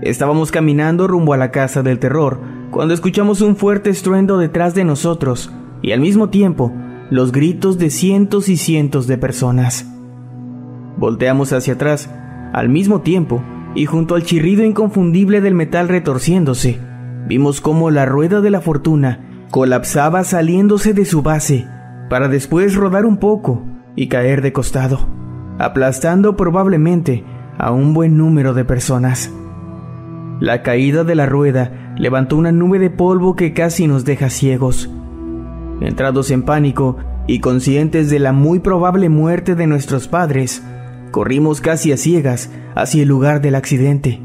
Estábamos 0.02 0.50
caminando 0.50 1.06
rumbo 1.06 1.34
a 1.34 1.36
la 1.36 1.52
casa 1.52 1.84
del 1.84 2.00
terror 2.00 2.40
cuando 2.72 2.94
escuchamos 2.94 3.42
un 3.42 3.54
fuerte 3.54 3.90
estruendo 3.90 4.38
detrás 4.38 4.74
de 4.74 4.82
nosotros 4.82 5.52
y 5.80 5.92
al 5.92 6.00
mismo 6.00 6.30
tiempo 6.30 6.72
los 7.10 7.30
gritos 7.30 7.78
de 7.78 7.90
cientos 7.90 8.48
y 8.48 8.56
cientos 8.56 9.06
de 9.06 9.16
personas. 9.16 9.88
Volteamos 10.96 11.52
hacia 11.52 11.74
atrás, 11.74 12.10
al 12.52 12.68
mismo 12.68 13.02
tiempo, 13.02 13.40
y 13.76 13.86
junto 13.86 14.16
al 14.16 14.24
chirrido 14.24 14.64
inconfundible 14.64 15.40
del 15.40 15.54
metal 15.54 15.88
retorciéndose, 15.88 16.80
vimos 17.28 17.60
cómo 17.60 17.92
la 17.92 18.04
rueda 18.04 18.40
de 18.40 18.50
la 18.50 18.60
fortuna 18.60 19.27
colapsaba 19.50 20.24
saliéndose 20.24 20.92
de 20.92 21.04
su 21.04 21.22
base, 21.22 21.66
para 22.08 22.28
después 22.28 22.74
rodar 22.74 23.06
un 23.06 23.18
poco 23.18 23.64
y 23.96 24.08
caer 24.08 24.42
de 24.42 24.52
costado, 24.52 25.08
aplastando 25.58 26.36
probablemente 26.36 27.24
a 27.58 27.72
un 27.72 27.94
buen 27.94 28.16
número 28.16 28.54
de 28.54 28.64
personas. 28.64 29.32
La 30.40 30.62
caída 30.62 31.02
de 31.02 31.14
la 31.14 31.26
rueda 31.26 31.94
levantó 31.96 32.36
una 32.36 32.52
nube 32.52 32.78
de 32.78 32.90
polvo 32.90 33.34
que 33.34 33.52
casi 33.52 33.88
nos 33.88 34.04
deja 34.04 34.30
ciegos. 34.30 34.88
Entrados 35.80 36.30
en 36.30 36.42
pánico 36.42 36.96
y 37.26 37.40
conscientes 37.40 38.08
de 38.10 38.20
la 38.20 38.32
muy 38.32 38.60
probable 38.60 39.08
muerte 39.08 39.54
de 39.54 39.66
nuestros 39.66 40.06
padres, 40.06 40.62
corrimos 41.10 41.60
casi 41.60 41.90
a 41.90 41.96
ciegas 41.96 42.50
hacia 42.76 43.02
el 43.02 43.08
lugar 43.08 43.40
del 43.40 43.56
accidente. 43.56 44.20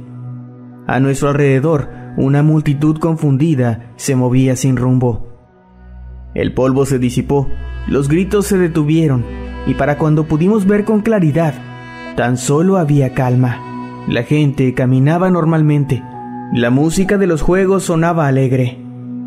A 0.86 1.00
nuestro 1.00 1.30
alrededor, 1.30 1.90
una 2.18 2.44
multitud 2.44 2.98
confundida 2.98 3.92
se 3.96 4.16
movía 4.16 4.56
sin 4.56 4.78
rumbo. 4.78 5.28
El 6.36 6.54
polvo 6.54 6.86
se 6.86 7.00
disipó, 7.00 7.48
los 7.88 8.08
gritos 8.08 8.48
se 8.48 8.58
detuvieron, 8.58 9.24
y 9.68 9.74
para 9.76 9.98
cuando 9.98 10.26
pudimos 10.26 10.66
ver 10.66 10.84
con 10.84 11.02
claridad, 11.02 11.54
tan 12.16 12.38
solo 12.38 12.78
había 12.78 13.14
calma. 13.14 13.60
La 14.08 14.24
gente 14.24 14.74
caminaba 14.74 15.30
normalmente, 15.30 16.04
la 16.52 16.70
música 16.70 17.18
de 17.18 17.28
los 17.28 17.42
juegos 17.42 17.84
sonaba 17.84 18.28
alegre. 18.28 18.80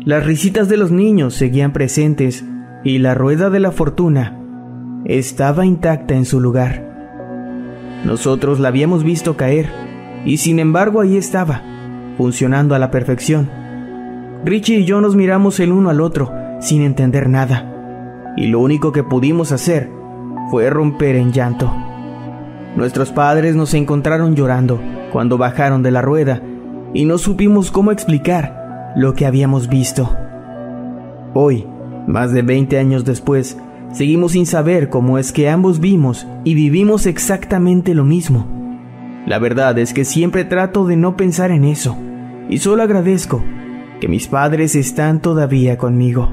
Las 0.05 0.25
risitas 0.25 0.69
de 0.69 0.77
los 0.77 0.91
niños 0.91 1.33
seguían 1.33 1.73
presentes 1.73 2.45
y 2.83 2.99
la 2.99 3.13
rueda 3.13 3.49
de 3.49 3.59
la 3.59 3.71
fortuna 3.71 4.39
estaba 5.05 5.65
intacta 5.65 6.15
en 6.15 6.25
su 6.25 6.39
lugar. 6.39 6.87
Nosotros 8.05 8.59
la 8.59 8.69
habíamos 8.69 9.03
visto 9.03 9.35
caer 9.35 9.69
y 10.25 10.37
sin 10.37 10.59
embargo 10.59 11.01
ahí 11.01 11.17
estaba, 11.17 11.61
funcionando 12.17 12.75
a 12.75 12.79
la 12.79 12.91
perfección. 12.91 13.49
Richie 14.43 14.79
y 14.79 14.85
yo 14.85 15.01
nos 15.01 15.15
miramos 15.15 15.59
el 15.59 15.71
uno 15.71 15.89
al 15.89 16.01
otro 16.01 16.31
sin 16.59 16.81
entender 16.81 17.29
nada 17.29 18.33
y 18.37 18.47
lo 18.47 18.59
único 18.59 18.91
que 18.91 19.03
pudimos 19.03 19.51
hacer 19.51 19.89
fue 20.49 20.69
romper 20.69 21.15
en 21.15 21.33
llanto. 21.33 21.73
Nuestros 22.75 23.11
padres 23.11 23.55
nos 23.55 23.73
encontraron 23.73 24.35
llorando 24.35 24.79
cuando 25.11 25.37
bajaron 25.37 25.81
de 25.81 25.91
la 25.91 26.01
rueda 26.01 26.41
y 26.93 27.05
no 27.05 27.17
supimos 27.17 27.71
cómo 27.71 27.91
explicar 27.91 28.93
lo 28.95 29.13
que 29.13 29.25
habíamos 29.25 29.67
visto. 29.67 30.15
Hoy, 31.33 31.65
más 32.07 32.31
de 32.31 32.43
20 32.43 32.77
años 32.77 33.03
después, 33.03 33.57
seguimos 33.91 34.33
sin 34.33 34.45
saber 34.45 34.89
cómo 34.89 35.17
es 35.17 35.31
que 35.31 35.49
ambos 35.49 35.79
vimos 35.79 36.27
y 36.43 36.53
vivimos 36.53 37.07
exactamente 37.07 37.93
lo 37.93 38.03
mismo. 38.03 38.47
La 39.25 39.39
verdad 39.39 39.77
es 39.79 39.93
que 39.93 40.05
siempre 40.05 40.45
trato 40.45 40.85
de 40.85 40.95
no 40.95 41.17
pensar 41.17 41.51
en 41.51 41.65
eso, 41.65 41.97
y 42.49 42.59
solo 42.59 42.83
agradezco 42.83 43.43
que 43.99 44.07
mis 44.07 44.27
padres 44.27 44.75
están 44.75 45.21
todavía 45.21 45.77
conmigo. 45.77 46.31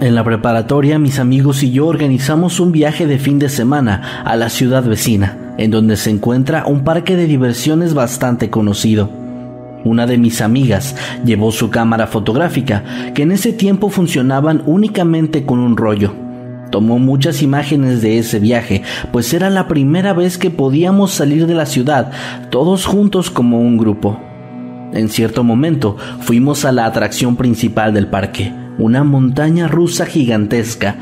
En 0.00 0.14
la 0.14 0.22
preparatoria 0.22 0.98
mis 1.00 1.18
amigos 1.18 1.64
y 1.64 1.72
yo 1.72 1.86
organizamos 1.86 2.60
un 2.60 2.70
viaje 2.70 3.08
de 3.08 3.18
fin 3.18 3.40
de 3.40 3.48
semana 3.48 4.22
a 4.24 4.36
la 4.36 4.48
ciudad 4.48 4.84
vecina, 4.84 5.54
en 5.58 5.72
donde 5.72 5.96
se 5.96 6.10
encuentra 6.10 6.66
un 6.66 6.84
parque 6.84 7.16
de 7.16 7.26
diversiones 7.26 7.94
bastante 7.94 8.48
conocido. 8.48 9.17
Una 9.88 10.06
de 10.06 10.18
mis 10.18 10.42
amigas 10.42 10.94
llevó 11.24 11.50
su 11.50 11.70
cámara 11.70 12.08
fotográfica, 12.08 12.84
que 13.14 13.22
en 13.22 13.32
ese 13.32 13.54
tiempo 13.54 13.88
funcionaban 13.88 14.62
únicamente 14.66 15.46
con 15.46 15.60
un 15.60 15.78
rollo. 15.78 16.12
Tomó 16.70 16.98
muchas 16.98 17.40
imágenes 17.40 18.02
de 18.02 18.18
ese 18.18 18.38
viaje, 18.38 18.82
pues 19.12 19.32
era 19.32 19.48
la 19.48 19.66
primera 19.66 20.12
vez 20.12 20.36
que 20.36 20.50
podíamos 20.50 21.12
salir 21.12 21.46
de 21.46 21.54
la 21.54 21.64
ciudad, 21.64 22.10
todos 22.50 22.84
juntos 22.84 23.30
como 23.30 23.62
un 23.62 23.78
grupo. 23.78 24.20
En 24.92 25.08
cierto 25.08 25.42
momento 25.42 25.96
fuimos 26.20 26.66
a 26.66 26.72
la 26.72 26.84
atracción 26.84 27.36
principal 27.36 27.94
del 27.94 28.08
parque, 28.08 28.52
una 28.76 29.04
montaña 29.04 29.68
rusa 29.68 30.04
gigantesca. 30.04 30.96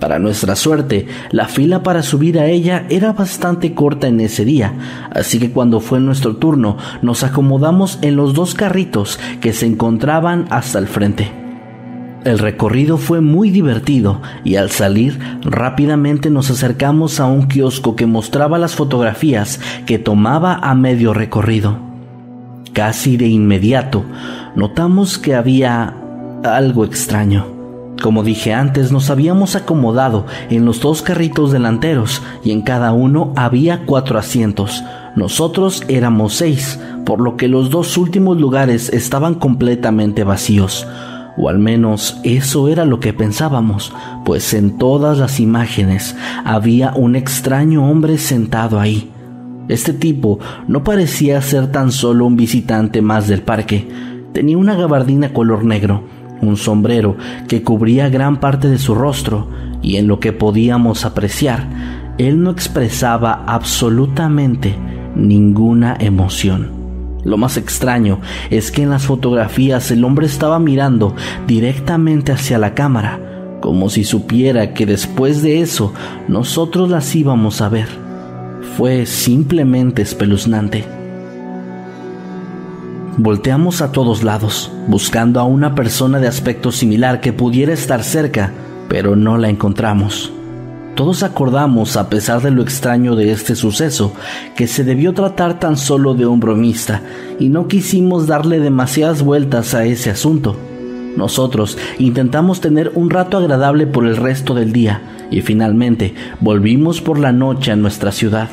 Para 0.00 0.18
nuestra 0.18 0.56
suerte, 0.56 1.06
la 1.30 1.46
fila 1.46 1.82
para 1.82 2.02
subir 2.02 2.38
a 2.38 2.46
ella 2.46 2.86
era 2.88 3.12
bastante 3.12 3.74
corta 3.74 4.08
en 4.08 4.20
ese 4.20 4.46
día, 4.46 4.72
así 5.10 5.38
que 5.38 5.50
cuando 5.50 5.80
fue 5.80 6.00
nuestro 6.00 6.36
turno 6.36 6.78
nos 7.02 7.22
acomodamos 7.22 7.98
en 8.00 8.16
los 8.16 8.32
dos 8.32 8.54
carritos 8.54 9.20
que 9.42 9.52
se 9.52 9.66
encontraban 9.66 10.46
hasta 10.48 10.78
el 10.78 10.88
frente. 10.88 11.30
El 12.24 12.38
recorrido 12.38 12.96
fue 12.96 13.20
muy 13.20 13.50
divertido 13.50 14.22
y 14.42 14.56
al 14.56 14.70
salir 14.70 15.18
rápidamente 15.42 16.30
nos 16.30 16.50
acercamos 16.50 17.20
a 17.20 17.26
un 17.26 17.46
kiosco 17.46 17.94
que 17.94 18.06
mostraba 18.06 18.58
las 18.58 18.74
fotografías 18.74 19.60
que 19.84 19.98
tomaba 19.98 20.54
a 20.54 20.74
medio 20.74 21.12
recorrido. 21.12 21.78
Casi 22.72 23.18
de 23.18 23.28
inmediato 23.28 24.04
notamos 24.54 25.18
que 25.18 25.34
había 25.34 25.94
algo 26.42 26.86
extraño. 26.86 27.59
Como 28.00 28.24
dije 28.24 28.54
antes, 28.54 28.92
nos 28.92 29.10
habíamos 29.10 29.56
acomodado 29.56 30.24
en 30.48 30.64
los 30.64 30.80
dos 30.80 31.02
carritos 31.02 31.52
delanteros 31.52 32.22
y 32.42 32.50
en 32.50 32.62
cada 32.62 32.92
uno 32.92 33.32
había 33.36 33.84
cuatro 33.84 34.18
asientos. 34.18 34.82
Nosotros 35.16 35.82
éramos 35.86 36.34
seis, 36.34 36.80
por 37.04 37.20
lo 37.20 37.36
que 37.36 37.46
los 37.46 37.68
dos 37.68 37.98
últimos 37.98 38.40
lugares 38.40 38.88
estaban 38.88 39.34
completamente 39.34 40.24
vacíos. 40.24 40.86
O 41.36 41.50
al 41.50 41.58
menos 41.58 42.18
eso 42.24 42.68
era 42.68 42.86
lo 42.86 43.00
que 43.00 43.12
pensábamos, 43.12 43.92
pues 44.24 44.54
en 44.54 44.78
todas 44.78 45.18
las 45.18 45.38
imágenes 45.38 46.16
había 46.44 46.92
un 46.94 47.16
extraño 47.16 47.88
hombre 47.90 48.16
sentado 48.16 48.80
ahí. 48.80 49.10
Este 49.68 49.92
tipo 49.92 50.38
no 50.66 50.84
parecía 50.84 51.40
ser 51.42 51.70
tan 51.70 51.92
solo 51.92 52.24
un 52.24 52.36
visitante 52.36 53.02
más 53.02 53.28
del 53.28 53.42
parque. 53.42 53.86
Tenía 54.32 54.56
una 54.56 54.74
gabardina 54.74 55.32
color 55.32 55.64
negro, 55.64 56.02
un 56.42 56.56
sombrero 56.56 57.16
que 57.48 57.62
cubría 57.62 58.08
gran 58.08 58.40
parte 58.40 58.68
de 58.68 58.78
su 58.78 58.94
rostro 58.94 59.48
y 59.82 59.96
en 59.96 60.06
lo 60.06 60.20
que 60.20 60.32
podíamos 60.32 61.04
apreciar, 61.04 61.68
él 62.18 62.42
no 62.42 62.50
expresaba 62.50 63.44
absolutamente 63.46 64.74
ninguna 65.14 65.96
emoción. 65.98 66.80
Lo 67.24 67.36
más 67.36 67.56
extraño 67.56 68.20
es 68.50 68.70
que 68.70 68.82
en 68.82 68.90
las 68.90 69.04
fotografías 69.04 69.90
el 69.90 70.04
hombre 70.04 70.26
estaba 70.26 70.58
mirando 70.58 71.14
directamente 71.46 72.32
hacia 72.32 72.58
la 72.58 72.74
cámara, 72.74 73.58
como 73.60 73.90
si 73.90 74.04
supiera 74.04 74.72
que 74.72 74.86
después 74.86 75.42
de 75.42 75.60
eso 75.60 75.92
nosotros 76.28 76.88
las 76.88 77.14
íbamos 77.14 77.60
a 77.60 77.68
ver. 77.68 77.88
Fue 78.76 79.04
simplemente 79.04 80.02
espeluznante. 80.02 80.99
Volteamos 83.22 83.82
a 83.82 83.92
todos 83.92 84.22
lados, 84.22 84.72
buscando 84.88 85.40
a 85.40 85.44
una 85.44 85.74
persona 85.74 86.20
de 86.20 86.26
aspecto 86.26 86.72
similar 86.72 87.20
que 87.20 87.34
pudiera 87.34 87.74
estar 87.74 88.02
cerca, 88.02 88.50
pero 88.88 89.14
no 89.14 89.36
la 89.36 89.50
encontramos. 89.50 90.32
Todos 90.94 91.22
acordamos, 91.22 91.98
a 91.98 92.08
pesar 92.08 92.40
de 92.40 92.50
lo 92.50 92.62
extraño 92.62 93.16
de 93.16 93.30
este 93.30 93.56
suceso, 93.56 94.14
que 94.56 94.66
se 94.66 94.84
debió 94.84 95.12
tratar 95.12 95.58
tan 95.58 95.76
solo 95.76 96.14
de 96.14 96.24
un 96.24 96.40
bromista, 96.40 97.02
y 97.38 97.50
no 97.50 97.68
quisimos 97.68 98.26
darle 98.26 98.58
demasiadas 98.58 99.20
vueltas 99.22 99.74
a 99.74 99.84
ese 99.84 100.08
asunto. 100.08 100.56
Nosotros 101.14 101.76
intentamos 101.98 102.62
tener 102.62 102.90
un 102.94 103.10
rato 103.10 103.36
agradable 103.36 103.86
por 103.86 104.06
el 104.06 104.16
resto 104.16 104.54
del 104.54 104.72
día, 104.72 105.02
y 105.30 105.42
finalmente 105.42 106.14
volvimos 106.40 107.02
por 107.02 107.18
la 107.18 107.32
noche 107.32 107.70
a 107.70 107.76
nuestra 107.76 108.12
ciudad. 108.12 108.48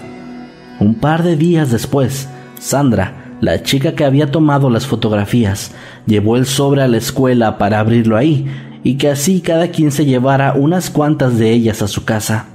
Un 0.82 0.96
par 0.96 1.24
de 1.24 1.38
días 1.38 1.72
después, 1.72 2.28
Sandra, 2.60 3.27
la 3.42 3.64
chica 3.64 3.94
que 3.94 4.06
había 4.06 4.32
tomado 4.32 4.70
las 4.70 4.88
fotografías, 4.88 5.72
llevó 6.06 6.38
el 6.38 6.46
sobre 6.46 6.82
a 6.82 6.88
la 6.88 6.98
escuela 6.98 7.58
para 7.58 7.80
abrirlo 7.80 8.18
ahí 8.18 8.48
y 8.84 8.96
que 8.96 9.10
así 9.10 9.42
cada 9.42 9.70
quien 9.70 9.92
se 9.92 10.06
llevara 10.06 10.54
unas 10.54 10.90
cuantas 10.90 11.38
de 11.38 11.52
ellas 11.52 11.82
a 11.82 11.88
su 11.88 12.06
casa. 12.06 12.46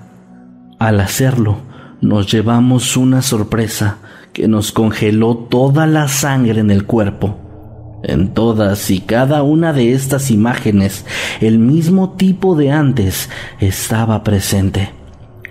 Al 0.78 1.00
hacerlo, 1.00 1.58
nos 2.00 2.30
llevamos 2.30 2.96
una 2.96 3.22
sorpresa 3.22 3.98
que 4.32 4.48
nos 4.48 4.72
congeló 4.72 5.36
toda 5.36 5.86
la 5.86 6.08
sangre 6.08 6.60
en 6.60 6.70
el 6.70 6.84
cuerpo. 6.84 7.38
En 8.02 8.34
todas 8.34 8.90
y 8.90 9.00
cada 9.00 9.44
una 9.44 9.72
de 9.72 9.92
estas 9.92 10.32
imágenes, 10.32 11.04
el 11.40 11.60
mismo 11.60 12.14
tipo 12.14 12.56
de 12.56 12.72
antes 12.72 13.30
estaba 13.60 14.24
presente. 14.24 14.90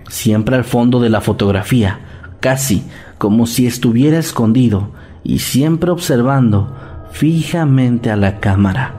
Siempre 0.09 0.57
al 0.57 0.65
fondo 0.65 0.99
de 0.99 1.09
la 1.09 1.21
fotografía, 1.21 2.01
casi 2.41 2.83
como 3.17 3.47
si 3.47 3.67
estuviera 3.67 4.17
escondido 4.17 4.91
y 5.23 5.39
siempre 5.39 5.91
observando 5.91 6.75
fijamente 7.11 8.11
a 8.11 8.15
la 8.15 8.39
cámara. 8.39 8.97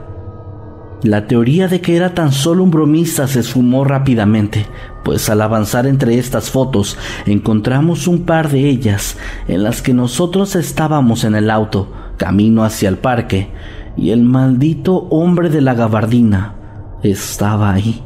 La 1.03 1.27
teoría 1.27 1.67
de 1.67 1.81
que 1.81 1.97
era 1.97 2.13
tan 2.13 2.31
solo 2.31 2.63
un 2.63 2.71
bromista 2.71 3.27
se 3.27 3.41
esfumó 3.41 3.83
rápidamente, 3.83 4.67
pues 5.03 5.29
al 5.29 5.41
avanzar 5.41 5.85
entre 5.85 6.17
estas 6.17 6.49
fotos 6.49 6.97
encontramos 7.25 8.07
un 8.07 8.23
par 8.23 8.49
de 8.49 8.69
ellas 8.69 9.17
en 9.49 9.63
las 9.63 9.81
que 9.81 9.93
nosotros 9.93 10.55
estábamos 10.55 11.25
en 11.25 11.35
el 11.35 11.49
auto, 11.49 11.91
camino 12.15 12.63
hacia 12.63 12.87
el 12.87 12.97
parque, 12.97 13.49
y 13.97 14.11
el 14.11 14.23
maldito 14.23 14.95
hombre 15.09 15.49
de 15.49 15.59
la 15.59 15.73
gabardina 15.73 16.55
estaba 17.03 17.73
ahí. 17.73 18.01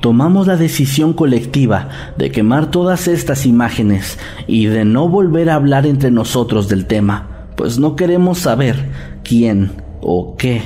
Tomamos 0.00 0.46
la 0.46 0.56
decisión 0.56 1.12
colectiva 1.12 1.88
de 2.16 2.30
quemar 2.30 2.70
todas 2.70 3.08
estas 3.08 3.46
imágenes 3.46 4.18
y 4.46 4.66
de 4.66 4.84
no 4.84 5.08
volver 5.08 5.50
a 5.50 5.54
hablar 5.54 5.86
entre 5.86 6.10
nosotros 6.10 6.68
del 6.68 6.86
tema, 6.86 7.48
pues 7.56 7.78
no 7.78 7.96
queremos 7.96 8.38
saber 8.38 8.90
quién 9.24 9.72
o 10.00 10.36
qué 10.36 10.62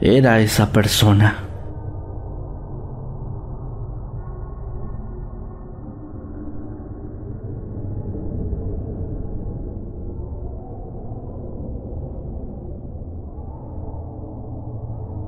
era 0.00 0.40
esa 0.40 0.72
persona. 0.72 1.42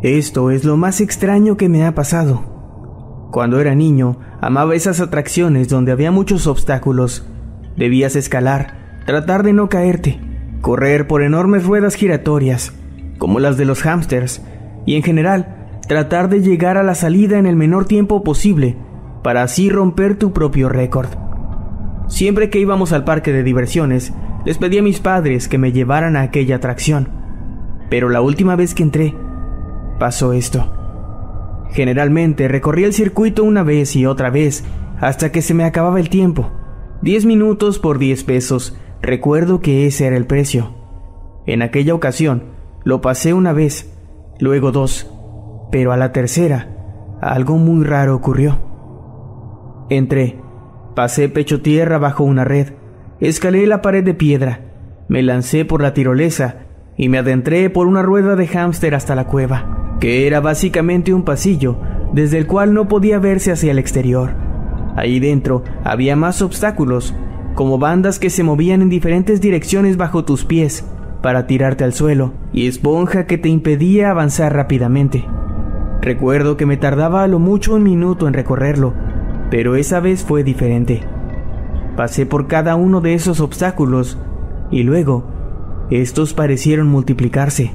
Esto 0.03 0.53
es 0.53 0.65
lo 0.65 0.77
más 0.77 1.01
extraño 1.01 1.57
que 1.57 1.69
me 1.69 1.85
ha 1.85 1.93
pasado. 1.93 2.58
Cuando 3.31 3.61
era 3.61 3.75
niño, 3.75 4.19
amaba 4.41 4.75
esas 4.75 5.01
atracciones 5.01 5.69
donde 5.69 5.93
había 5.93 6.11
muchos 6.11 6.47
obstáculos. 6.47 7.27
Debías 7.77 8.17
escalar, 8.17 9.03
tratar 9.05 9.43
de 9.43 9.53
no 9.53 9.69
caerte, 9.69 10.21
correr 10.63 11.07
por 11.07 11.23
enormes 11.23 11.65
ruedas 11.65 11.95
giratorias, 11.95 12.73
como 13.19 13.39
las 13.39 13.57
de 13.57 13.67
los 13.67 13.83
hámsters, 13.83 14.43
y 14.87 14.97
en 14.97 15.03
general 15.03 15.81
tratar 15.87 16.29
de 16.29 16.41
llegar 16.41 16.79
a 16.79 16.83
la 16.83 16.95
salida 16.95 17.39
en 17.39 17.47
el 17.47 17.57
menor 17.57 17.85
tiempo 17.87 18.23
posible 18.23 18.77
para 19.23 19.43
así 19.43 19.69
romper 19.69 20.17
tu 20.17 20.33
propio 20.33 20.69
récord. 20.69 21.09
Siempre 22.09 22.49
que 22.49 22.61
íbamos 22.61 22.93
al 22.93 23.05
parque 23.05 23.33
de 23.33 23.43
diversiones, 23.43 24.15
les 24.47 24.57
pedí 24.57 24.79
a 24.79 24.83
mis 24.83 25.01
padres 25.01 25.49
que 25.49 25.59
me 25.59 25.73
llevaran 25.73 26.17
a 26.17 26.23
aquella 26.23 26.57
atracción. 26.57 27.11
Pero 27.91 28.09
la 28.09 28.23
última 28.23 28.57
vez 28.57 28.75
que 28.75 28.83
entré, 28.83 29.15
pasó 29.99 30.33
esto. 30.33 30.73
Generalmente 31.71 32.49
recorrí 32.49 32.85
el 32.85 32.93
circuito 32.93 33.45
una 33.45 33.63
vez 33.63 33.95
y 33.97 34.07
otra 34.07 34.31
vez 34.31 34.65
hasta 35.01 35.31
que 35.31 35.43
se 35.43 35.55
me 35.55 35.65
acababa 35.65 36.01
el 36.01 36.09
tiempo. 36.09 36.51
Diez 37.03 37.25
minutos 37.25 37.79
por 37.79 37.99
diez 37.99 38.25
pesos. 38.25 38.77
Recuerdo 39.01 39.61
que 39.61 39.87
ese 39.87 40.07
era 40.07 40.17
el 40.17 40.27
precio. 40.27 40.75
En 41.47 41.63
aquella 41.63 41.95
ocasión, 41.95 42.45
lo 42.85 43.01
pasé 43.01 43.33
una 43.33 43.53
vez 43.53 43.95
luego 44.41 44.73
dos, 44.73 45.11
pero 45.71 45.93
a 45.93 45.97
la 45.97 46.13
tercera 46.13 46.75
algo 47.21 47.57
muy 47.57 47.85
raro 47.85 48.15
ocurrió. 48.15 48.59
Entré, 49.91 50.41
pasé 50.95 51.29
pecho 51.29 51.63
tierra 51.63 51.99
bajo 51.99 52.25
una 52.25 52.45
red, 52.45 52.75
escalé 53.21 53.67
la 53.67 53.83
pared 53.83 54.05
de 54.05 54.15
piedra, 54.15 54.61
me 55.09 55.23
lancé 55.23 55.65
por 55.65 55.83
la 55.83 55.95
tirolesa 55.95 56.67
y 56.97 57.09
me 57.09 57.19
adentré 57.19 57.71
por 57.71 57.87
una 57.87 58.03
rueda 58.03 58.37
de 58.37 58.47
hámster 58.47 58.95
hasta 58.95 59.15
la 59.15 59.27
cueva, 59.27 59.88
que 60.01 60.27
era 60.27 60.41
básicamente 60.41 61.13
un 61.13 61.23
pasillo 61.23 61.77
desde 62.13 62.39
el 62.39 62.47
cual 62.47 62.75
no 62.75 62.89
podía 62.89 63.19
verse 63.19 63.53
hacia 63.53 63.71
el 63.71 63.79
exterior. 63.79 64.31
Ahí 64.97 65.21
dentro 65.21 65.63
había 65.85 66.17
más 66.17 66.43
obstáculos, 66.43 67.15
como 67.55 67.79
bandas 67.79 68.19
que 68.19 68.31
se 68.31 68.43
movían 68.43 68.83
en 68.83 68.89
diferentes 68.89 69.41
direcciones 69.41 69.97
bajo 69.97 70.25
tus 70.25 70.45
pies, 70.45 70.85
para 71.23 71.47
tirarte 71.47 71.85
al 71.85 71.93
suelo 71.93 72.33
y 72.53 72.67
esponja 72.67 73.27
que 73.27 73.39
te 73.39 73.49
impedía 73.49 74.11
avanzar 74.11 74.55
rápidamente. 74.55 75.25
Recuerdo 76.01 76.57
que 76.57 76.67
me 76.67 76.77
tardaba 76.77 77.25
a 77.25 77.29
lo 77.29 77.39
mucho 77.39 77.75
un 77.75 77.83
minuto 77.83 78.29
en 78.29 78.35
recorrerlo, 78.35 78.95
pero 79.51 79.75
esa 79.75 80.01
vez 80.01 80.25
fue 80.25 80.45
diferente. 80.45 81.03
Pasé 81.97 82.27
por 82.27 82.47
cada 82.47 82.77
uno 82.77 83.01
de 83.01 83.15
esos 83.15 83.41
obstáculos 83.41 84.19
y 84.71 84.85
luego 84.85 85.25
estos 85.91 86.35
parecieron 86.35 86.87
multiplicarse. 86.87 87.73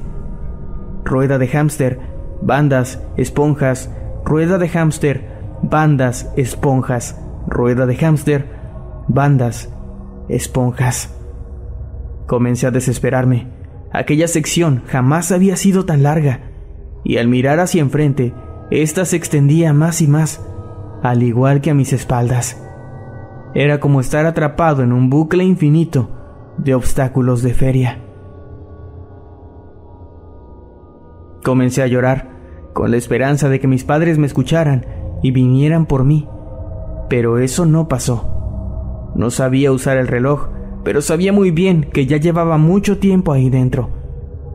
Rueda 1.04 1.36
de 1.36 1.48
hámster, 1.48 2.13
bandas, 2.42 3.02
esponjas, 3.16 3.90
rueda 4.24 4.58
de 4.58 4.68
hámster, 4.68 5.34
bandas, 5.62 6.30
esponjas, 6.36 7.20
rueda 7.46 7.86
de 7.86 7.96
hámster, 7.96 8.48
bandas, 9.08 9.72
esponjas. 10.28 11.14
Comencé 12.26 12.66
a 12.66 12.70
desesperarme. 12.70 13.48
Aquella 13.92 14.28
sección 14.28 14.82
jamás 14.86 15.30
había 15.30 15.56
sido 15.56 15.84
tan 15.84 16.02
larga, 16.02 16.40
y 17.04 17.18
al 17.18 17.28
mirar 17.28 17.60
hacia 17.60 17.82
enfrente, 17.82 18.34
ésta 18.70 19.04
se 19.04 19.16
extendía 19.16 19.72
más 19.72 20.00
y 20.00 20.08
más, 20.08 20.44
al 21.02 21.22
igual 21.22 21.60
que 21.60 21.70
a 21.70 21.74
mis 21.74 21.92
espaldas. 21.92 22.60
Era 23.54 23.78
como 23.78 24.00
estar 24.00 24.26
atrapado 24.26 24.82
en 24.82 24.92
un 24.92 25.10
bucle 25.10 25.44
infinito 25.44 26.10
de 26.58 26.74
obstáculos 26.74 27.42
de 27.42 27.54
feria. 27.54 28.03
Comencé 31.44 31.82
a 31.82 31.86
llorar, 31.86 32.30
con 32.72 32.90
la 32.90 32.96
esperanza 32.96 33.48
de 33.48 33.60
que 33.60 33.68
mis 33.68 33.84
padres 33.84 34.18
me 34.18 34.26
escucharan 34.26 34.84
y 35.22 35.30
vinieran 35.30 35.86
por 35.86 36.02
mí, 36.02 36.28
pero 37.08 37.38
eso 37.38 37.64
no 37.64 37.86
pasó. 37.86 39.12
No 39.14 39.30
sabía 39.30 39.70
usar 39.70 39.96
el 39.98 40.08
reloj 40.08 40.48
pero 40.84 41.00
sabía 41.00 41.32
muy 41.32 41.50
bien 41.50 41.88
que 41.92 42.06
ya 42.06 42.18
llevaba 42.18 42.58
mucho 42.58 42.98
tiempo 42.98 43.32
ahí 43.32 43.48
dentro. 43.48 43.88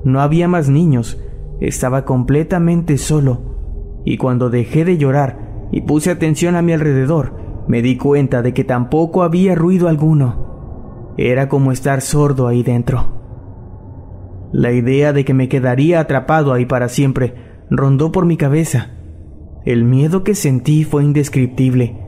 No 0.04 0.22
había 0.22 0.48
más 0.48 0.70
niños, 0.70 1.20
estaba 1.60 2.06
completamente 2.06 2.98
solo, 2.98 4.02
y 4.06 4.18
cuando 4.18 4.50
dejé 4.50 4.86
de 4.86 4.98
llorar 4.98 5.68
y 5.72 5.82
puse 5.82 6.12
atención 6.12 6.56
a 6.56 6.62
mi 6.62 6.72
alrededor, 6.72 7.34
me 7.68 7.82
di 7.82 7.98
cuenta 7.98 8.42
de 8.42 8.54
que 8.54 8.64
tampoco 8.64 9.24
había 9.24 9.56
ruido 9.56 9.90
alguno. 9.90 11.16
Era 11.18 11.50
como 11.50 11.72
estar 11.72 12.02
sordo 12.02 12.48
ahí 12.48 12.64
dentro. 12.64 13.19
La 14.52 14.72
idea 14.72 15.14
de 15.14 15.26
que 15.26 15.34
me 15.34 15.50
quedaría 15.50 16.00
atrapado 16.00 16.54
ahí 16.54 16.66
para 16.66 16.90
siempre 16.90 17.36
rondó 17.70 18.12
por 18.12 18.26
mi 18.26 18.38
cabeza. 18.38 18.92
El 19.66 19.84
miedo 19.84 20.24
que 20.24 20.36
sentí 20.36 20.84
fue 20.84 21.04
indescriptible, 21.04 22.00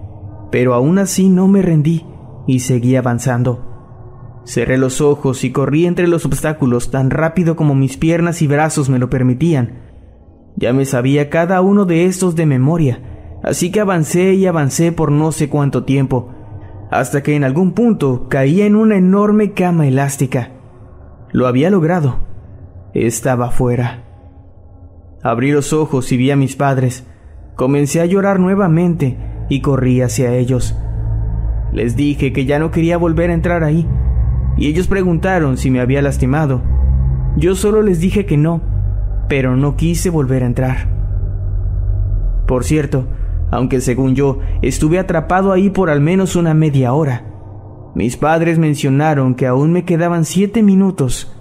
pero 0.51 0.73
aún 0.73 0.97
así 0.97 1.30
no 1.30 1.47
me 1.47 1.62
rendí 1.62 2.06
y 2.47 2.60
seguí 2.60 2.95
avanzando. 2.95 4.41
Cerré 4.45 4.77
los 4.77 5.01
ojos 5.01 5.43
y 5.43 5.51
corrí 5.51 5.86
entre 5.86 6.08
los 6.08 6.25
obstáculos 6.25 6.89
tan 6.89 7.12
rápido 7.12 7.56
como 7.56 7.75
mis 7.75 7.97
piernas 7.97 8.41
y 8.41 8.47
brazos 8.47 8.89
me 8.89 8.97
lo 8.97 9.10
permitían. 9.10 9.82
Ya 10.56 10.73
me 10.73 10.86
sabía 10.86 11.30
cada 11.30 11.62
uno 11.62 11.86
de 11.86 12.06
estos 12.06 12.36
de 12.36 12.45
memoria, 12.47 13.01
Así 13.43 13.71
que 13.71 13.80
avancé 13.80 14.34
y 14.34 14.45
avancé 14.45 14.91
por 14.91 15.12
no 15.12 15.32
sé 15.32 15.49
cuánto 15.49 15.84
tiempo, 15.84 16.30
hasta 16.91 17.23
que 17.23 17.36
en 17.36 17.43
algún 17.43 17.73
punto 17.73 18.27
caía 18.30 18.65
en 18.65 18.75
una 18.75 18.97
enorme 18.97 19.54
cama 19.54 19.88
elástica. 19.88 20.51
Lo 21.32 21.47
había 21.47 21.69
logrado. 21.69 22.19
Estaba 22.93 23.51
fuera. 23.51 24.04
Abrí 25.23 25.51
los 25.51 25.71
ojos 25.71 26.12
y 26.12 26.17
vi 26.17 26.32
a 26.32 26.36
mis 26.36 26.58
padres. 26.58 27.08
Comencé 27.56 28.01
a 28.01 28.06
llorar 28.06 28.39
nuevamente 28.39 29.17
y 29.49 29.62
corrí 29.62 30.01
hacia 30.01 30.34
ellos. 30.34 30.75
Les 31.71 31.95
dije 31.95 32.34
que 32.34 32.45
ya 32.45 32.60
no 32.60 32.71
quería 32.71 32.97
volver 32.97 33.30
a 33.30 33.34
entrar 33.34 33.63
ahí, 33.63 33.88
y 34.58 34.67
ellos 34.67 34.88
preguntaron 34.88 35.58
si 35.58 35.71
me 35.71 35.80
había 35.80 36.01
lastimado. 36.01 36.62
Yo 37.38 37.56
solo 37.56 37.82
les 37.82 38.01
dije 38.01 38.25
que 38.25 38.36
no, 38.36 38.62
pero 39.30 39.56
no 39.56 39.77
quise 39.77 40.10
volver 40.10 40.43
a 40.43 40.47
entrar. 40.47 40.89
Por 42.45 42.65
cierto, 42.65 43.08
aunque 43.51 43.80
según 43.80 44.15
yo 44.15 44.39
estuve 44.62 44.99
atrapado 44.99 45.54
ahí 45.54 45.69
por 45.69 45.89
al 45.89 46.01
menos 46.01 46.36
una 46.36 46.54
media 46.54 46.91
hora, 46.93 47.25
mis 47.95 48.17
padres 48.17 48.60
mencionaron 48.60 49.36
que 49.36 49.47
aún 49.47 49.71
me 49.71 49.86
quedaban 49.86 50.25
siete 50.25 50.62
minutos 50.62 51.40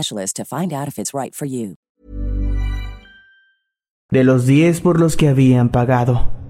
De 4.09 4.23
los 4.23 4.45
10 4.45 4.81
por 4.81 4.99
los 4.99 5.15
que 5.15 5.29
habían 5.29 5.69
pagado. 5.69 6.41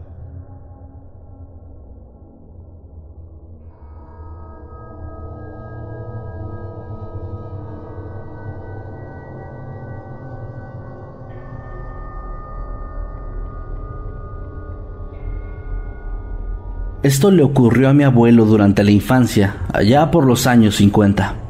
Esto 17.03 17.31
le 17.31 17.41
ocurrió 17.41 17.89
a 17.89 17.93
mi 17.93 18.03
abuelo 18.03 18.45
durante 18.45 18.83
la 18.83 18.91
infancia, 18.91 19.55
allá 19.73 20.11
por 20.11 20.23
los 20.23 20.45
años 20.45 20.75
50. 20.75 21.40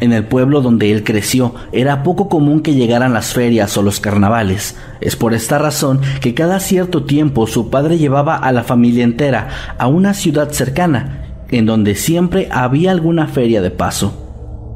En 0.00 0.14
el 0.14 0.24
pueblo 0.24 0.62
donde 0.62 0.90
él 0.90 1.04
creció 1.04 1.54
era 1.72 2.02
poco 2.02 2.28
común 2.28 2.60
que 2.60 2.74
llegaran 2.74 3.12
las 3.12 3.34
ferias 3.34 3.76
o 3.76 3.82
los 3.82 4.00
carnavales. 4.00 4.76
Es 5.02 5.14
por 5.14 5.34
esta 5.34 5.58
razón 5.58 6.00
que 6.20 6.32
cada 6.34 6.58
cierto 6.58 7.04
tiempo 7.04 7.46
su 7.46 7.68
padre 7.68 7.98
llevaba 7.98 8.36
a 8.36 8.50
la 8.52 8.64
familia 8.64 9.04
entera 9.04 9.76
a 9.78 9.86
una 9.88 10.14
ciudad 10.14 10.50
cercana, 10.50 11.44
en 11.50 11.66
donde 11.66 11.94
siempre 11.94 12.48
había 12.50 12.92
alguna 12.92 13.26
feria 13.26 13.60
de 13.60 13.70
paso. 13.70 14.26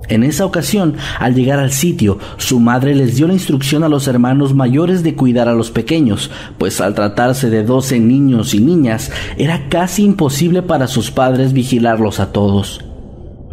En 0.09 0.23
esa 0.23 0.45
ocasión, 0.45 0.97
al 1.19 1.35
llegar 1.35 1.59
al 1.59 1.73
sitio, 1.73 2.19
su 2.37 2.61
madre 2.61 2.95
les 2.95 3.17
dio 3.17 3.27
la 3.27 3.33
instrucción 3.33 3.85
a 3.85 3.89
los 3.89 4.07
hermanos 4.07 4.55
mayores 4.55 5.03
de 5.03 5.15
cuidar 5.15 5.49
a 5.49 5.55
los 5.55 5.71
pequeños, 5.71 6.31
pues 6.59 6.83
al 6.83 6.95
tratarse 6.95 7.49
de 7.49 7.65
doce 7.65 7.99
niños 7.99 8.53
y 8.53 8.61
niñas, 8.61 9.11
era 9.39 9.71
casi 9.71 10.05
imposible 10.05 10.61
para 10.61 10.89
sus 10.89 11.11
padres 11.11 11.55
vigilarlos 11.55 12.21
a 12.21 12.33
todos. 12.33 12.85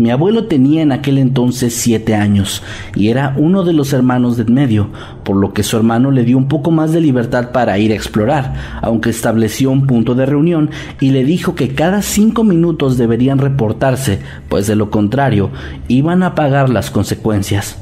Mi 0.02 0.10
abuelo 0.10 0.46
tenía 0.46 0.82
en 0.82 0.92
aquel 0.92 1.20
entonces 1.20 1.76
siete 1.76 2.16
años 2.16 2.64
y 2.96 3.10
era 3.10 3.36
uno 3.38 3.64
de 3.64 3.72
los 3.72 3.94
hermanos 3.94 4.36
de 4.36 4.42
en 4.42 4.54
medio, 4.56 4.88
por 5.24 5.36
lo 5.36 5.54
que 5.54 5.62
su 5.62 5.78
hermano 5.78 6.10
le 6.10 6.24
dio 6.24 6.40
un 6.40 6.48
poco 6.48 6.72
más 6.72 6.92
de 6.92 7.02
libertad 7.02 7.52
para 7.52 7.78
ir 7.78 7.92
a 7.92 7.96
explorar, 7.96 8.80
aunque 8.82 9.12
estableció 9.12 9.70
un 9.70 9.86
punto 9.86 10.16
de 10.16 10.26
reunión 10.26 10.72
y 11.00 11.12
le 11.12 11.24
dijo 11.24 11.54
que 11.54 11.76
cada 11.76 12.02
cinco 12.02 12.44
minutos 12.44 12.98
deberían 12.98 13.38
reportarse, 13.38 14.20
pues 14.50 14.66
de 14.66 14.76
lo 14.76 14.90
contrario 14.90 15.52
iban 15.88 16.24
a 16.24 16.34
pagar 16.34 16.72
las 16.72 16.90
consecuencias. 16.90 17.78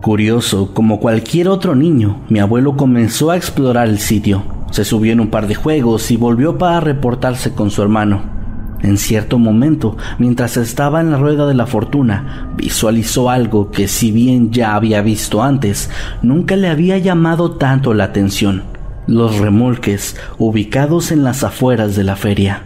Curioso, 0.00 0.72
como 0.72 1.00
cualquier 1.00 1.48
otro 1.48 1.74
niño, 1.74 2.22
mi 2.30 2.38
abuelo 2.38 2.78
comenzó 2.78 3.30
a 3.30 3.36
explorar 3.36 3.88
el 3.88 3.98
sitio. 3.98 4.42
Se 4.70 4.86
subió 4.86 5.12
en 5.12 5.20
un 5.20 5.28
par 5.28 5.48
de 5.48 5.54
juegos 5.54 6.10
y 6.10 6.16
volvió 6.16 6.56
para 6.56 6.80
reportarse 6.80 7.52
con 7.52 7.70
su 7.70 7.82
hermano. 7.82 8.37
En 8.80 8.96
cierto 8.96 9.38
momento, 9.38 9.96
mientras 10.18 10.56
estaba 10.56 11.00
en 11.00 11.10
la 11.10 11.18
rueda 11.18 11.46
de 11.46 11.54
la 11.54 11.66
fortuna, 11.66 12.52
visualizó 12.56 13.28
algo 13.28 13.70
que 13.70 13.88
si 13.88 14.12
bien 14.12 14.52
ya 14.52 14.74
había 14.74 15.02
visto 15.02 15.42
antes, 15.42 15.90
nunca 16.22 16.54
le 16.54 16.68
había 16.68 16.98
llamado 16.98 17.52
tanto 17.52 17.92
la 17.92 18.04
atención. 18.04 18.62
Los 19.06 19.38
remolques 19.38 20.16
ubicados 20.38 21.10
en 21.10 21.24
las 21.24 21.42
afueras 21.42 21.96
de 21.96 22.04
la 22.04 22.14
feria. 22.14 22.62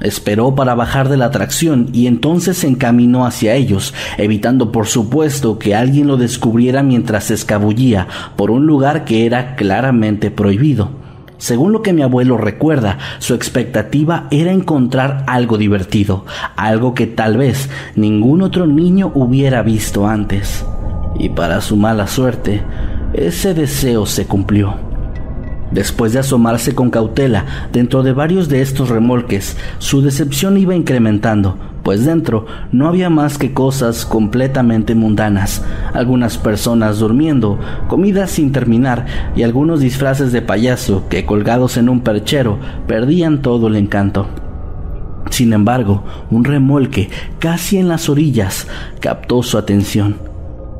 Esperó 0.00 0.54
para 0.54 0.74
bajar 0.74 1.08
de 1.08 1.16
la 1.16 1.26
atracción 1.26 1.88
y 1.92 2.06
entonces 2.06 2.58
se 2.58 2.68
encaminó 2.68 3.26
hacia 3.26 3.54
ellos, 3.54 3.92
evitando 4.16 4.72
por 4.72 4.86
supuesto 4.86 5.58
que 5.58 5.74
alguien 5.74 6.06
lo 6.06 6.16
descubriera 6.16 6.82
mientras 6.82 7.24
se 7.24 7.34
escabullía 7.34 8.06
por 8.36 8.50
un 8.50 8.66
lugar 8.66 9.04
que 9.04 9.26
era 9.26 9.56
claramente 9.56 10.30
prohibido. 10.30 10.99
Según 11.40 11.72
lo 11.72 11.80
que 11.80 11.94
mi 11.94 12.02
abuelo 12.02 12.36
recuerda, 12.36 12.98
su 13.18 13.32
expectativa 13.32 14.28
era 14.30 14.52
encontrar 14.52 15.24
algo 15.26 15.56
divertido, 15.56 16.26
algo 16.54 16.92
que 16.92 17.06
tal 17.06 17.38
vez 17.38 17.70
ningún 17.96 18.42
otro 18.42 18.66
niño 18.66 19.10
hubiera 19.14 19.62
visto 19.62 20.06
antes. 20.06 20.66
Y 21.18 21.30
para 21.30 21.62
su 21.62 21.76
mala 21.76 22.06
suerte, 22.08 22.62
ese 23.14 23.54
deseo 23.54 24.04
se 24.04 24.26
cumplió. 24.26 24.89
Después 25.70 26.12
de 26.12 26.18
asomarse 26.18 26.74
con 26.74 26.90
cautela 26.90 27.44
dentro 27.72 28.02
de 28.02 28.12
varios 28.12 28.48
de 28.48 28.60
estos 28.60 28.88
remolques, 28.88 29.56
su 29.78 30.02
decepción 30.02 30.58
iba 30.58 30.74
incrementando, 30.74 31.56
pues 31.84 32.04
dentro 32.04 32.46
no 32.72 32.88
había 32.88 33.08
más 33.08 33.38
que 33.38 33.54
cosas 33.54 34.04
completamente 34.04 34.96
mundanas, 34.96 35.62
algunas 35.94 36.38
personas 36.38 36.98
durmiendo, 36.98 37.58
comidas 37.88 38.32
sin 38.32 38.50
terminar 38.50 39.06
y 39.36 39.44
algunos 39.44 39.80
disfraces 39.80 40.32
de 40.32 40.42
payaso 40.42 41.04
que 41.08 41.24
colgados 41.24 41.76
en 41.76 41.88
un 41.88 42.00
perchero 42.00 42.58
perdían 42.88 43.40
todo 43.40 43.68
el 43.68 43.76
encanto. 43.76 44.26
Sin 45.30 45.52
embargo, 45.52 46.02
un 46.30 46.44
remolque 46.44 47.10
casi 47.38 47.78
en 47.78 47.88
las 47.88 48.08
orillas 48.08 48.66
captó 49.00 49.42
su 49.44 49.56
atención. 49.56 50.29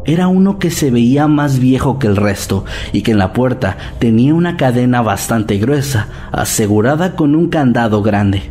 Era 0.07 0.29
uno 0.29 0.59
que 0.59 0.71
se 0.71 0.91
veía 0.91 1.29
más 1.29 1.59
viejo 1.59 1.99
que 1.99 2.07
el 2.07 2.17
resto 2.17 2.65
y 2.93 3.03
que 3.03 3.11
en 3.13 3.19
la 3.19 3.33
puerta 3.33 3.77
tenía 3.99 4.35
una 4.35 4.57
cadena 4.57 5.03
bastante 5.03 5.59
gruesa, 5.59 6.09
asegurada 6.33 7.17
con 7.17 7.35
un 7.35 7.49
candado 7.49 8.03
grande. 8.03 8.43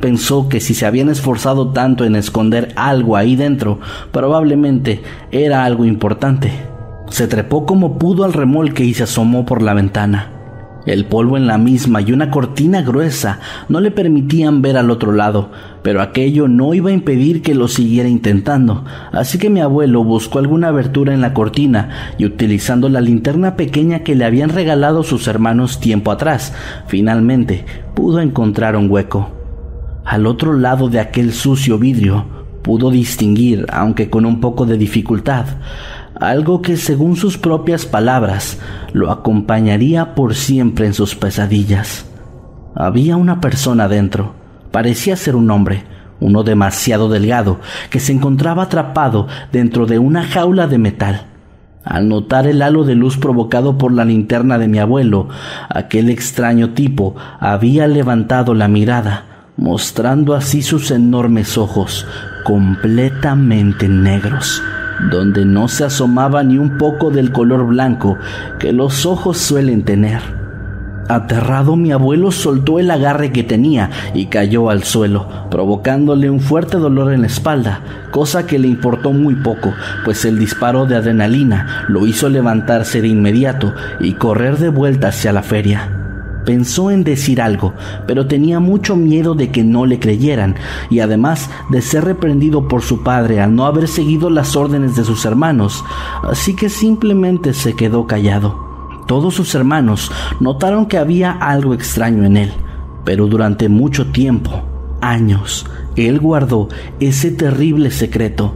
Pensó 0.00 0.48
que 0.48 0.60
si 0.60 0.74
se 0.74 0.86
habían 0.86 1.08
esforzado 1.08 1.72
tanto 1.72 2.04
en 2.04 2.16
esconder 2.16 2.72
algo 2.76 3.16
ahí 3.16 3.36
dentro, 3.36 3.78
probablemente 4.12 5.02
era 5.30 5.64
algo 5.64 5.84
importante. 5.84 6.50
Se 7.08 7.28
trepó 7.28 7.66
como 7.66 7.98
pudo 7.98 8.24
al 8.24 8.32
remolque 8.32 8.84
y 8.84 8.94
se 8.94 9.04
asomó 9.04 9.46
por 9.46 9.62
la 9.62 9.74
ventana. 9.74 10.35
El 10.86 11.04
polvo 11.04 11.36
en 11.36 11.48
la 11.48 11.58
misma 11.58 12.00
y 12.00 12.12
una 12.12 12.30
cortina 12.30 12.80
gruesa 12.80 13.40
no 13.68 13.80
le 13.80 13.90
permitían 13.90 14.62
ver 14.62 14.76
al 14.76 14.90
otro 14.92 15.10
lado, 15.10 15.50
pero 15.82 16.00
aquello 16.00 16.46
no 16.46 16.74
iba 16.74 16.90
a 16.90 16.92
impedir 16.92 17.42
que 17.42 17.56
lo 17.56 17.66
siguiera 17.66 18.08
intentando, 18.08 18.84
así 19.10 19.36
que 19.36 19.50
mi 19.50 19.60
abuelo 19.60 20.04
buscó 20.04 20.38
alguna 20.38 20.68
abertura 20.68 21.12
en 21.12 21.20
la 21.20 21.34
cortina 21.34 22.14
y 22.18 22.24
utilizando 22.24 22.88
la 22.88 23.00
linterna 23.00 23.56
pequeña 23.56 24.00
que 24.00 24.14
le 24.14 24.24
habían 24.24 24.50
regalado 24.50 25.02
sus 25.02 25.26
hermanos 25.26 25.80
tiempo 25.80 26.12
atrás, 26.12 26.54
finalmente 26.86 27.64
pudo 27.94 28.20
encontrar 28.20 28.76
un 28.76 28.88
hueco. 28.88 29.32
Al 30.04 30.24
otro 30.24 30.52
lado 30.52 30.88
de 30.88 31.00
aquel 31.00 31.32
sucio 31.32 31.78
vidrio 31.80 32.26
pudo 32.62 32.92
distinguir, 32.92 33.66
aunque 33.72 34.08
con 34.08 34.24
un 34.24 34.40
poco 34.40 34.66
de 34.66 34.78
dificultad, 34.78 35.46
algo 36.20 36.62
que 36.62 36.76
según 36.76 37.16
sus 37.16 37.38
propias 37.38 37.86
palabras 37.86 38.58
lo 38.92 39.10
acompañaría 39.10 40.14
por 40.14 40.34
siempre 40.34 40.86
en 40.86 40.94
sus 40.94 41.14
pesadillas. 41.14 42.06
Había 42.74 43.16
una 43.16 43.40
persona 43.40 43.88
dentro, 43.88 44.34
parecía 44.70 45.16
ser 45.16 45.36
un 45.36 45.50
hombre, 45.50 45.84
uno 46.20 46.42
demasiado 46.42 47.08
delgado, 47.08 47.60
que 47.90 48.00
se 48.00 48.12
encontraba 48.12 48.64
atrapado 48.64 49.28
dentro 49.52 49.86
de 49.86 49.98
una 49.98 50.24
jaula 50.24 50.66
de 50.66 50.78
metal. 50.78 51.26
Al 51.84 52.08
notar 52.08 52.46
el 52.46 52.62
halo 52.62 52.84
de 52.84 52.96
luz 52.96 53.16
provocado 53.16 53.78
por 53.78 53.92
la 53.92 54.04
linterna 54.04 54.58
de 54.58 54.66
mi 54.66 54.78
abuelo, 54.78 55.28
aquel 55.68 56.10
extraño 56.10 56.70
tipo 56.70 57.14
había 57.38 57.86
levantado 57.86 58.54
la 58.54 58.66
mirada, 58.66 59.24
mostrando 59.56 60.34
así 60.34 60.62
sus 60.62 60.90
enormes 60.90 61.56
ojos, 61.56 62.06
completamente 62.44 63.88
negros, 63.88 64.62
donde 65.10 65.44
no 65.44 65.68
se 65.68 65.84
asomaba 65.84 66.42
ni 66.42 66.58
un 66.58 66.78
poco 66.78 67.10
del 67.10 67.32
color 67.32 67.66
blanco 67.66 68.16
que 68.58 68.72
los 68.72 69.06
ojos 69.06 69.38
suelen 69.38 69.84
tener. 69.84 70.20
Aterrado, 71.08 71.76
mi 71.76 71.92
abuelo 71.92 72.32
soltó 72.32 72.80
el 72.80 72.90
agarre 72.90 73.30
que 73.30 73.44
tenía 73.44 73.90
y 74.12 74.26
cayó 74.26 74.70
al 74.70 74.82
suelo, 74.82 75.28
provocándole 75.50 76.30
un 76.30 76.40
fuerte 76.40 76.78
dolor 76.78 77.12
en 77.12 77.20
la 77.20 77.28
espalda, 77.28 77.80
cosa 78.10 78.46
que 78.46 78.58
le 78.58 78.66
importó 78.66 79.12
muy 79.12 79.36
poco, 79.36 79.72
pues 80.04 80.24
el 80.24 80.38
disparo 80.38 80.86
de 80.86 80.96
adrenalina 80.96 81.84
lo 81.88 82.06
hizo 82.06 82.28
levantarse 82.28 83.00
de 83.00 83.08
inmediato 83.08 83.72
y 84.00 84.14
correr 84.14 84.58
de 84.58 84.68
vuelta 84.68 85.08
hacia 85.08 85.32
la 85.32 85.44
feria. 85.44 86.05
Pensó 86.46 86.92
en 86.92 87.02
decir 87.02 87.42
algo, 87.42 87.74
pero 88.06 88.28
tenía 88.28 88.60
mucho 88.60 88.94
miedo 88.94 89.34
de 89.34 89.50
que 89.50 89.64
no 89.64 89.84
le 89.84 89.98
creyeran 89.98 90.54
y 90.90 91.00
además 91.00 91.50
de 91.70 91.82
ser 91.82 92.04
reprendido 92.04 92.68
por 92.68 92.82
su 92.82 93.02
padre 93.02 93.40
al 93.40 93.52
no 93.56 93.66
haber 93.66 93.88
seguido 93.88 94.30
las 94.30 94.54
órdenes 94.54 94.94
de 94.94 95.02
sus 95.02 95.24
hermanos, 95.24 95.84
así 96.22 96.54
que 96.54 96.68
simplemente 96.68 97.52
se 97.52 97.74
quedó 97.74 98.06
callado. 98.06 98.64
Todos 99.08 99.34
sus 99.34 99.56
hermanos 99.56 100.12
notaron 100.38 100.86
que 100.86 100.98
había 100.98 101.32
algo 101.32 101.74
extraño 101.74 102.24
en 102.24 102.36
él, 102.36 102.52
pero 103.04 103.26
durante 103.26 103.68
mucho 103.68 104.06
tiempo, 104.12 104.62
años, 105.00 105.66
él 105.96 106.20
guardó 106.20 106.68
ese 107.00 107.32
terrible 107.32 107.90
secreto, 107.90 108.54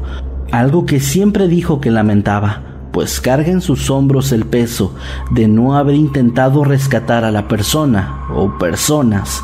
algo 0.52 0.86
que 0.86 1.00
siempre 1.00 1.48
dijo 1.48 1.80
que 1.80 1.90
lamentaba, 1.90 2.69
pues 2.92 3.20
carga 3.20 3.50
en 3.50 3.60
sus 3.60 3.90
hombros 3.90 4.32
el 4.32 4.46
peso 4.46 4.94
de 5.30 5.48
no 5.48 5.76
haber 5.76 5.94
intentado 5.94 6.64
rescatar 6.64 7.24
a 7.24 7.30
la 7.30 7.48
persona 7.48 8.26
o 8.34 8.58
personas 8.58 9.42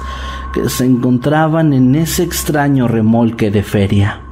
que 0.53 0.69
se 0.69 0.85
encontraban 0.85 1.73
en 1.73 1.95
ese 1.95 2.23
extraño 2.23 2.89
remolque 2.89 3.51
de 3.51 3.63
feria. 3.63 4.23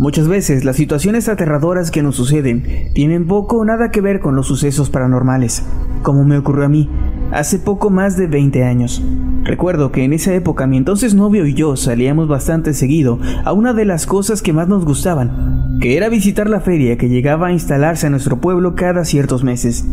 Muchas 0.00 0.28
veces 0.28 0.64
las 0.64 0.76
situaciones 0.76 1.28
aterradoras 1.28 1.90
que 1.90 2.02
nos 2.02 2.16
suceden 2.16 2.90
tienen 2.94 3.26
poco 3.26 3.58
o 3.58 3.64
nada 3.66 3.90
que 3.90 4.00
ver 4.00 4.20
con 4.20 4.34
los 4.34 4.46
sucesos 4.46 4.88
paranormales, 4.88 5.62
como 6.02 6.24
me 6.24 6.38
ocurrió 6.38 6.64
a 6.64 6.68
mí 6.70 6.88
hace 7.32 7.58
poco 7.58 7.90
más 7.90 8.16
de 8.16 8.26
20 8.26 8.64
años. 8.64 9.02
Recuerdo 9.42 9.90
que 9.90 10.04
en 10.04 10.12
esa 10.12 10.34
época 10.34 10.66
mi 10.66 10.76
entonces 10.76 11.14
novio 11.14 11.46
y 11.46 11.54
yo 11.54 11.76
salíamos 11.76 12.28
bastante 12.28 12.74
seguido 12.74 13.18
a 13.44 13.52
una 13.52 13.72
de 13.72 13.84
las 13.84 14.06
cosas 14.06 14.42
que 14.42 14.52
más 14.52 14.68
nos 14.68 14.84
gustaban, 14.84 15.78
que 15.80 15.96
era 15.96 16.08
visitar 16.08 16.48
la 16.48 16.60
feria 16.60 16.98
que 16.98 17.08
llegaba 17.08 17.48
a 17.48 17.52
instalarse 17.52 18.06
a 18.06 18.10
nuestro 18.10 18.40
pueblo 18.40 18.74
cada 18.74 19.04
ciertos 19.04 19.44
meses. 19.44 19.86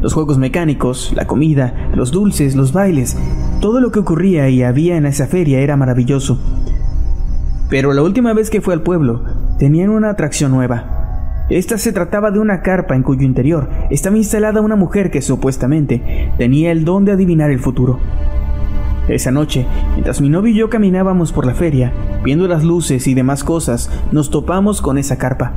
Los 0.00 0.12
juegos 0.12 0.38
mecánicos, 0.38 1.12
la 1.14 1.26
comida, 1.26 1.90
los 1.94 2.12
dulces, 2.12 2.54
los 2.54 2.72
bailes, 2.72 3.16
todo 3.60 3.80
lo 3.80 3.90
que 3.90 3.98
ocurría 3.98 4.48
y 4.48 4.62
había 4.62 4.96
en 4.96 5.06
esa 5.06 5.26
feria 5.26 5.60
era 5.60 5.76
maravilloso. 5.76 6.38
Pero 7.68 7.92
la 7.92 8.02
última 8.02 8.32
vez 8.32 8.50
que 8.50 8.60
fue 8.60 8.74
al 8.74 8.82
pueblo, 8.82 9.24
tenían 9.58 9.90
una 9.90 10.10
atracción 10.10 10.52
nueva. 10.52 10.95
Esta 11.48 11.78
se 11.78 11.92
trataba 11.92 12.32
de 12.32 12.40
una 12.40 12.60
carpa 12.60 12.96
en 12.96 13.04
cuyo 13.04 13.22
interior 13.22 13.68
estaba 13.90 14.16
instalada 14.16 14.60
una 14.60 14.74
mujer 14.74 15.12
que 15.12 15.22
supuestamente 15.22 16.32
tenía 16.38 16.72
el 16.72 16.84
don 16.84 17.04
de 17.04 17.12
adivinar 17.12 17.52
el 17.52 17.60
futuro. 17.60 18.00
Esa 19.08 19.30
noche, 19.30 19.64
mientras 19.92 20.20
mi 20.20 20.28
novio 20.28 20.52
y 20.52 20.56
yo 20.56 20.68
caminábamos 20.68 21.32
por 21.32 21.46
la 21.46 21.54
feria, 21.54 21.92
viendo 22.24 22.48
las 22.48 22.64
luces 22.64 23.06
y 23.06 23.14
demás 23.14 23.44
cosas, 23.44 23.88
nos 24.10 24.30
topamos 24.30 24.82
con 24.82 24.98
esa 24.98 25.18
carpa. 25.18 25.52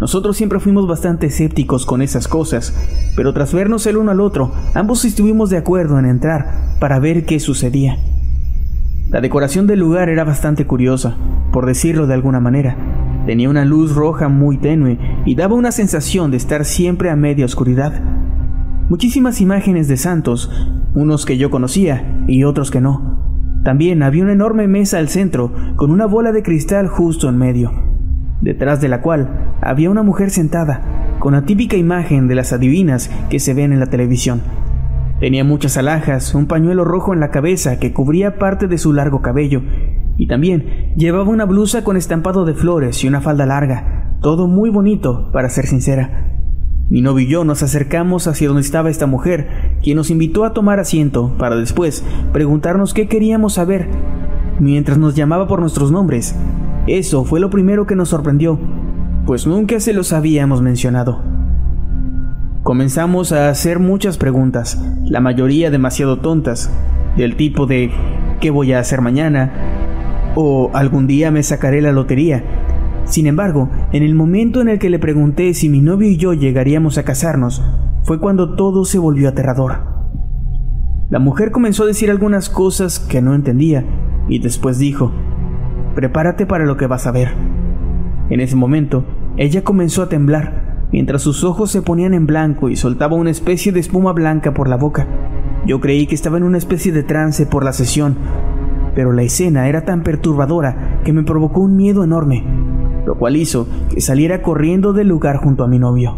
Nosotros 0.00 0.36
siempre 0.36 0.60
fuimos 0.60 0.86
bastante 0.86 1.26
escépticos 1.26 1.84
con 1.84 2.00
esas 2.00 2.28
cosas, 2.28 2.72
pero 3.16 3.32
tras 3.32 3.52
vernos 3.52 3.86
el 3.88 3.96
uno 3.96 4.12
al 4.12 4.20
otro, 4.20 4.52
ambos 4.74 5.04
estuvimos 5.04 5.50
de 5.50 5.56
acuerdo 5.56 5.98
en 5.98 6.06
entrar 6.06 6.76
para 6.78 7.00
ver 7.00 7.24
qué 7.24 7.40
sucedía. 7.40 7.98
La 9.10 9.20
decoración 9.20 9.66
del 9.66 9.80
lugar 9.80 10.08
era 10.08 10.22
bastante 10.22 10.64
curiosa, 10.64 11.16
por 11.52 11.66
decirlo 11.66 12.06
de 12.06 12.14
alguna 12.14 12.38
manera. 12.38 13.03
Tenía 13.26 13.48
una 13.48 13.64
luz 13.64 13.94
roja 13.94 14.28
muy 14.28 14.58
tenue 14.58 14.98
y 15.24 15.34
daba 15.34 15.54
una 15.54 15.72
sensación 15.72 16.30
de 16.30 16.36
estar 16.36 16.64
siempre 16.64 17.08
a 17.08 17.16
media 17.16 17.46
oscuridad. 17.46 18.02
Muchísimas 18.90 19.40
imágenes 19.40 19.88
de 19.88 19.96
santos, 19.96 20.50
unos 20.94 21.24
que 21.24 21.38
yo 21.38 21.50
conocía 21.50 22.22
y 22.28 22.44
otros 22.44 22.70
que 22.70 22.82
no. 22.82 23.14
También 23.64 24.02
había 24.02 24.24
una 24.24 24.34
enorme 24.34 24.68
mesa 24.68 24.98
al 24.98 25.08
centro 25.08 25.52
con 25.76 25.90
una 25.90 26.04
bola 26.04 26.32
de 26.32 26.42
cristal 26.42 26.86
justo 26.86 27.30
en 27.30 27.38
medio, 27.38 27.72
detrás 28.42 28.82
de 28.82 28.88
la 28.88 29.00
cual 29.00 29.54
había 29.62 29.88
una 29.88 30.02
mujer 30.02 30.28
sentada, 30.28 30.82
con 31.18 31.32
la 31.32 31.46
típica 31.46 31.76
imagen 31.76 32.28
de 32.28 32.34
las 32.34 32.52
adivinas 32.52 33.10
que 33.30 33.40
se 33.40 33.54
ven 33.54 33.72
en 33.72 33.80
la 33.80 33.86
televisión. 33.86 34.42
Tenía 35.18 35.44
muchas 35.44 35.78
alhajas, 35.78 36.34
un 36.34 36.46
pañuelo 36.46 36.84
rojo 36.84 37.14
en 37.14 37.20
la 37.20 37.30
cabeza 37.30 37.78
que 37.78 37.94
cubría 37.94 38.38
parte 38.38 38.66
de 38.66 38.76
su 38.76 38.92
largo 38.92 39.22
cabello, 39.22 39.62
y 40.16 40.26
también 40.26 40.92
llevaba 40.96 41.28
una 41.28 41.44
blusa 41.44 41.84
con 41.84 41.96
estampado 41.96 42.44
de 42.44 42.54
flores 42.54 43.02
y 43.02 43.08
una 43.08 43.20
falda 43.20 43.46
larga, 43.46 44.16
todo 44.20 44.46
muy 44.46 44.70
bonito, 44.70 45.30
para 45.32 45.48
ser 45.48 45.66
sincera. 45.66 46.30
Mi 46.90 47.00
novio 47.00 47.26
y 47.26 47.30
yo 47.30 47.44
nos 47.44 47.62
acercamos 47.62 48.26
hacia 48.26 48.48
donde 48.48 48.62
estaba 48.62 48.90
esta 48.90 49.06
mujer, 49.06 49.78
quien 49.82 49.96
nos 49.96 50.10
invitó 50.10 50.44
a 50.44 50.52
tomar 50.52 50.80
asiento 50.80 51.34
para 51.38 51.56
después 51.56 52.04
preguntarnos 52.32 52.94
qué 52.94 53.08
queríamos 53.08 53.54
saber, 53.54 53.88
mientras 54.60 54.98
nos 54.98 55.14
llamaba 55.14 55.46
por 55.46 55.60
nuestros 55.60 55.90
nombres. 55.90 56.36
Eso 56.86 57.24
fue 57.24 57.40
lo 57.40 57.50
primero 57.50 57.86
que 57.86 57.96
nos 57.96 58.10
sorprendió, 58.10 58.58
pues 59.26 59.46
nunca 59.46 59.80
se 59.80 59.94
los 59.94 60.12
habíamos 60.12 60.60
mencionado. 60.60 61.22
Comenzamos 62.62 63.32
a 63.32 63.48
hacer 63.48 63.78
muchas 63.78 64.16
preguntas, 64.16 64.82
la 65.04 65.20
mayoría 65.20 65.70
demasiado 65.70 66.18
tontas, 66.18 66.70
del 67.16 67.36
tipo 67.36 67.66
de 67.66 67.90
¿qué 68.40 68.50
voy 68.50 68.72
a 68.72 68.78
hacer 68.78 69.00
mañana? 69.00 69.83
O 70.34 70.70
algún 70.74 71.06
día 71.06 71.30
me 71.30 71.42
sacaré 71.42 71.80
la 71.80 71.92
lotería. 71.92 72.44
Sin 73.04 73.26
embargo, 73.26 73.70
en 73.92 74.02
el 74.02 74.14
momento 74.14 74.60
en 74.60 74.68
el 74.68 74.78
que 74.78 74.90
le 74.90 74.98
pregunté 74.98 75.52
si 75.54 75.68
mi 75.68 75.80
novio 75.80 76.08
y 76.08 76.16
yo 76.16 76.32
llegaríamos 76.32 76.98
a 76.98 77.04
casarnos, 77.04 77.62
fue 78.02 78.18
cuando 78.20 78.54
todo 78.54 78.84
se 78.84 78.98
volvió 78.98 79.28
aterrador. 79.28 79.94
La 81.10 81.18
mujer 81.18 81.50
comenzó 81.50 81.84
a 81.84 81.86
decir 81.86 82.10
algunas 82.10 82.48
cosas 82.48 82.98
que 82.98 83.22
no 83.22 83.34
entendía 83.34 83.84
y 84.28 84.38
después 84.38 84.78
dijo, 84.78 85.12
prepárate 85.94 86.46
para 86.46 86.64
lo 86.64 86.76
que 86.76 86.86
vas 86.86 87.06
a 87.06 87.12
ver. 87.12 87.28
En 88.30 88.40
ese 88.40 88.56
momento, 88.56 89.04
ella 89.36 89.62
comenzó 89.62 90.02
a 90.02 90.08
temblar 90.08 90.88
mientras 90.92 91.22
sus 91.22 91.44
ojos 91.44 91.70
se 91.70 91.82
ponían 91.82 92.14
en 92.14 92.26
blanco 92.26 92.68
y 92.68 92.76
soltaba 92.76 93.16
una 93.16 93.30
especie 93.30 93.72
de 93.72 93.80
espuma 93.80 94.12
blanca 94.12 94.54
por 94.54 94.68
la 94.68 94.76
boca. 94.76 95.06
Yo 95.66 95.80
creí 95.80 96.06
que 96.06 96.14
estaba 96.14 96.36
en 96.36 96.44
una 96.44 96.58
especie 96.58 96.92
de 96.92 97.02
trance 97.02 97.46
por 97.46 97.64
la 97.64 97.72
sesión, 97.72 98.16
pero 98.94 99.12
la 99.12 99.22
escena 99.22 99.68
era 99.68 99.84
tan 99.84 100.02
perturbadora 100.02 101.00
que 101.04 101.12
me 101.12 101.22
provocó 101.22 101.60
un 101.60 101.76
miedo 101.76 102.04
enorme, 102.04 102.44
lo 103.06 103.16
cual 103.16 103.36
hizo 103.36 103.66
que 103.90 104.00
saliera 104.00 104.42
corriendo 104.42 104.92
del 104.92 105.08
lugar 105.08 105.36
junto 105.36 105.64
a 105.64 105.68
mi 105.68 105.78
novio. 105.78 106.16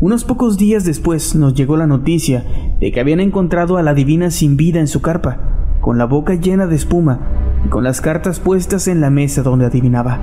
Unos 0.00 0.24
pocos 0.24 0.58
días 0.58 0.84
después 0.84 1.34
nos 1.34 1.54
llegó 1.54 1.76
la 1.76 1.86
noticia 1.86 2.44
de 2.80 2.92
que 2.92 3.00
habían 3.00 3.20
encontrado 3.20 3.76
a 3.76 3.82
la 3.82 3.94
divina 3.94 4.30
sin 4.30 4.56
vida 4.56 4.80
en 4.80 4.88
su 4.88 5.00
carpa, 5.00 5.38
con 5.80 5.98
la 5.98 6.04
boca 6.04 6.34
llena 6.34 6.66
de 6.66 6.76
espuma 6.76 7.20
y 7.64 7.68
con 7.68 7.84
las 7.84 8.00
cartas 8.00 8.40
puestas 8.40 8.88
en 8.88 9.00
la 9.00 9.10
mesa 9.10 9.42
donde 9.42 9.66
adivinaba. 9.66 10.20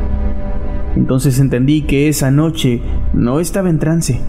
Entonces 0.96 1.40
entendí 1.40 1.84
que 1.84 2.10
esa 2.10 2.32
noche 2.32 2.82
no 3.14 3.40
estaba 3.40 3.70
en 3.70 3.80
trance. 3.80 4.20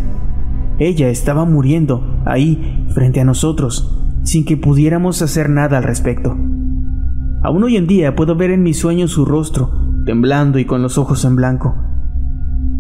Ella 0.79 1.09
estaba 1.09 1.45
muriendo 1.45 2.21
ahí, 2.25 2.87
frente 2.95 3.21
a 3.21 3.25
nosotros, 3.25 3.99
sin 4.23 4.45
que 4.45 4.57
pudiéramos 4.57 5.23
hacer 5.23 5.51
nada 5.51 5.79
al 5.79 5.85
respecto. 5.85 6.37
Aún 7.43 7.65
hoy 7.65 7.77
en 7.77 7.87
día 7.87 8.15
puedo 8.15 8.37
ver 8.37 8.51
en 8.51 8.63
mis 8.63 8.79
sueños 8.79 9.11
su 9.11 9.25
rostro, 9.25 9.71
temblando 10.07 10.59
y 10.59 10.65
con 10.65 10.83
los 10.83 10.99
ojos 10.99 11.25
en 11.25 11.37
blanco. 11.37 11.75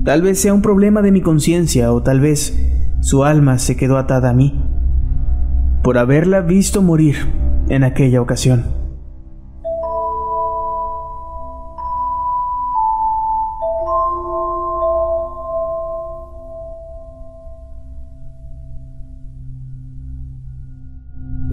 Tal 0.04 0.22
vez 0.22 0.40
sea 0.40 0.54
un 0.54 0.62
problema 0.62 1.02
de 1.02 1.12
mi 1.12 1.20
conciencia 1.20 1.92
o 1.92 2.02
tal 2.02 2.20
vez 2.20 2.58
su 3.00 3.24
alma 3.24 3.58
se 3.58 3.76
quedó 3.76 3.98
atada 3.98 4.30
a 4.30 4.32
mí 4.32 4.60
por 5.82 5.98
haberla 5.98 6.40
visto 6.40 6.80
morir 6.80 7.16
en 7.68 7.84
aquella 7.84 8.20
ocasión. 8.20 8.81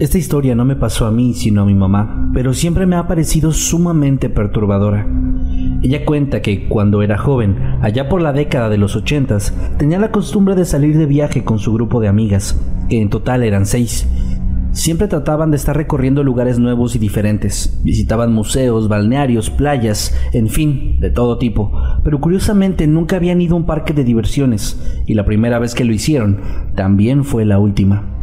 Esta 0.00 0.16
historia 0.16 0.54
no 0.54 0.64
me 0.64 0.76
pasó 0.76 1.04
a 1.04 1.10
mí, 1.10 1.34
sino 1.34 1.60
a 1.60 1.66
mi 1.66 1.74
mamá, 1.74 2.30
pero 2.32 2.54
siempre 2.54 2.86
me 2.86 2.96
ha 2.96 3.06
parecido 3.06 3.52
sumamente 3.52 4.30
perturbadora. 4.30 5.06
Ella 5.82 6.06
cuenta 6.06 6.40
que 6.40 6.68
cuando 6.68 7.02
era 7.02 7.18
joven, 7.18 7.58
allá 7.82 8.08
por 8.08 8.22
la 8.22 8.32
década 8.32 8.70
de 8.70 8.78
los 8.78 8.96
ochentas, 8.96 9.52
tenía 9.76 9.98
la 9.98 10.10
costumbre 10.10 10.54
de 10.54 10.64
salir 10.64 10.96
de 10.96 11.04
viaje 11.04 11.44
con 11.44 11.58
su 11.58 11.74
grupo 11.74 12.00
de 12.00 12.08
amigas, 12.08 12.58
que 12.88 12.98
en 12.98 13.10
total 13.10 13.42
eran 13.42 13.66
seis. 13.66 14.08
Siempre 14.72 15.06
trataban 15.06 15.50
de 15.50 15.58
estar 15.58 15.76
recorriendo 15.76 16.24
lugares 16.24 16.58
nuevos 16.58 16.96
y 16.96 16.98
diferentes. 16.98 17.78
Visitaban 17.84 18.32
museos, 18.32 18.88
balnearios, 18.88 19.50
playas, 19.50 20.18
en 20.32 20.48
fin, 20.48 20.98
de 21.00 21.10
todo 21.10 21.36
tipo. 21.36 21.78
Pero 22.02 22.22
curiosamente 22.22 22.86
nunca 22.86 23.16
habían 23.16 23.42
ido 23.42 23.54
a 23.54 23.58
un 23.58 23.66
parque 23.66 23.92
de 23.92 24.04
diversiones, 24.04 24.80
y 25.06 25.12
la 25.12 25.26
primera 25.26 25.58
vez 25.58 25.74
que 25.74 25.84
lo 25.84 25.92
hicieron 25.92 26.40
también 26.74 27.22
fue 27.22 27.44
la 27.44 27.58
última. 27.58 28.19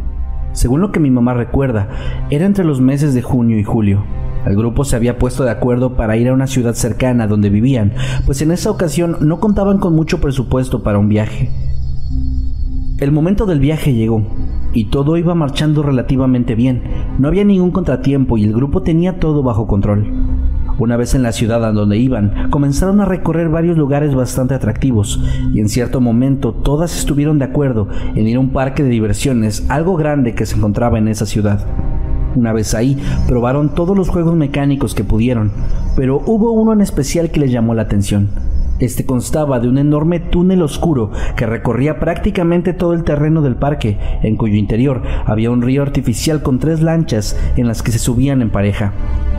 Según 0.52 0.80
lo 0.80 0.92
que 0.92 1.00
mi 1.00 1.10
mamá 1.10 1.34
recuerda, 1.34 1.88
era 2.30 2.46
entre 2.46 2.64
los 2.64 2.80
meses 2.80 3.14
de 3.14 3.22
junio 3.22 3.58
y 3.58 3.64
julio. 3.64 4.04
El 4.46 4.56
grupo 4.56 4.84
se 4.84 4.96
había 4.96 5.18
puesto 5.18 5.44
de 5.44 5.50
acuerdo 5.50 5.94
para 5.94 6.16
ir 6.16 6.28
a 6.28 6.32
una 6.32 6.46
ciudad 6.46 6.74
cercana 6.74 7.26
donde 7.26 7.50
vivían, 7.50 7.92
pues 8.24 8.40
en 8.42 8.50
esa 8.50 8.70
ocasión 8.70 9.16
no 9.20 9.40
contaban 9.40 9.78
con 9.78 9.94
mucho 9.94 10.20
presupuesto 10.20 10.82
para 10.82 10.98
un 10.98 11.08
viaje. 11.08 11.50
El 12.98 13.12
momento 13.12 13.46
del 13.46 13.60
viaje 13.60 13.94
llegó 13.94 14.26
y 14.72 14.86
todo 14.86 15.16
iba 15.16 15.34
marchando 15.34 15.82
relativamente 15.82 16.54
bien. 16.54 16.82
No 17.18 17.28
había 17.28 17.44
ningún 17.44 17.70
contratiempo 17.70 18.38
y 18.38 18.44
el 18.44 18.52
grupo 18.52 18.82
tenía 18.82 19.18
todo 19.18 19.42
bajo 19.42 19.66
control. 19.66 20.47
Una 20.78 20.96
vez 20.96 21.16
en 21.16 21.24
la 21.24 21.32
ciudad 21.32 21.64
a 21.64 21.72
donde 21.72 21.98
iban, 21.98 22.50
comenzaron 22.50 23.00
a 23.00 23.04
recorrer 23.04 23.48
varios 23.48 23.76
lugares 23.76 24.14
bastante 24.14 24.54
atractivos 24.54 25.20
y 25.52 25.58
en 25.58 25.68
cierto 25.68 26.00
momento 26.00 26.52
todas 26.52 26.96
estuvieron 26.96 27.40
de 27.40 27.46
acuerdo 27.46 27.88
en 28.14 28.28
ir 28.28 28.36
a 28.36 28.40
un 28.40 28.50
parque 28.50 28.84
de 28.84 28.88
diversiones 28.88 29.68
algo 29.68 29.96
grande 29.96 30.36
que 30.36 30.46
se 30.46 30.56
encontraba 30.56 30.96
en 30.98 31.08
esa 31.08 31.26
ciudad. 31.26 31.66
Una 32.36 32.52
vez 32.52 32.74
ahí, 32.74 32.96
probaron 33.26 33.74
todos 33.74 33.96
los 33.96 34.08
juegos 34.08 34.36
mecánicos 34.36 34.94
que 34.94 35.02
pudieron, 35.02 35.50
pero 35.96 36.22
hubo 36.24 36.52
uno 36.52 36.72
en 36.72 36.80
especial 36.80 37.32
que 37.32 37.40
les 37.40 37.50
llamó 37.50 37.74
la 37.74 37.82
atención. 37.82 38.30
Este 38.78 39.04
constaba 39.04 39.58
de 39.58 39.68
un 39.68 39.78
enorme 39.78 40.20
túnel 40.20 40.62
oscuro 40.62 41.10
que 41.36 41.46
recorría 41.46 41.98
prácticamente 41.98 42.72
todo 42.72 42.92
el 42.92 43.02
terreno 43.02 43.42
del 43.42 43.56
parque, 43.56 43.98
en 44.22 44.36
cuyo 44.36 44.54
interior 44.54 45.02
había 45.26 45.50
un 45.50 45.62
río 45.62 45.82
artificial 45.82 46.42
con 46.42 46.60
tres 46.60 46.80
lanchas 46.80 47.36
en 47.56 47.66
las 47.66 47.82
que 47.82 47.90
se 47.90 47.98
subían 47.98 48.42
en 48.42 48.50
pareja. 48.50 48.92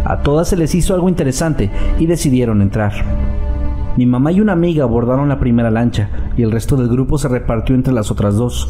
A 0.06 0.22
todas 0.22 0.48
se 0.48 0.58
les 0.58 0.76
hizo 0.76 0.94
algo 0.94 1.10
interesante 1.10 1.70
y 2.00 2.06
decidieron 2.06 2.62
entrar. 2.62 2.94
Mi 3.98 4.06
mamá 4.06 4.32
y 4.32 4.40
una 4.40 4.54
amiga 4.54 4.84
abordaron 4.84 5.30
la 5.30 5.40
primera 5.40 5.72
lancha 5.72 6.10
y 6.38 6.44
el 6.44 6.52
resto 6.52 6.78
del 6.78 6.88
grupo 6.88 7.18
se 7.18 7.28
repartió 7.28 7.76
entre 7.76 7.94
las 7.94 8.12
otras 8.12 8.36
dos. 8.36 8.68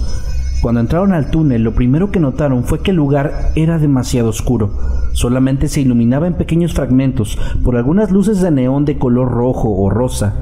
Cuando 0.61 0.81
entraron 0.81 1.13
al 1.13 1.29
túnel, 1.29 1.63
lo 1.63 1.73
primero 1.73 2.11
que 2.11 2.19
notaron 2.19 2.63
fue 2.63 2.81
que 2.81 2.91
el 2.91 2.97
lugar 2.97 3.51
era 3.55 3.77
demasiado 3.77 4.29
oscuro. 4.29 4.71
Solamente 5.13 5.67
se 5.67 5.81
iluminaba 5.81 6.27
en 6.27 6.33
pequeños 6.33 6.73
fragmentos 6.73 7.37
por 7.63 7.77
algunas 7.77 8.11
luces 8.11 8.41
de 8.41 8.51
neón 8.51 8.83
de 8.83 8.97
color 8.97 9.31
rojo 9.31 9.69
o 9.69 9.89
rosa. 9.89 10.33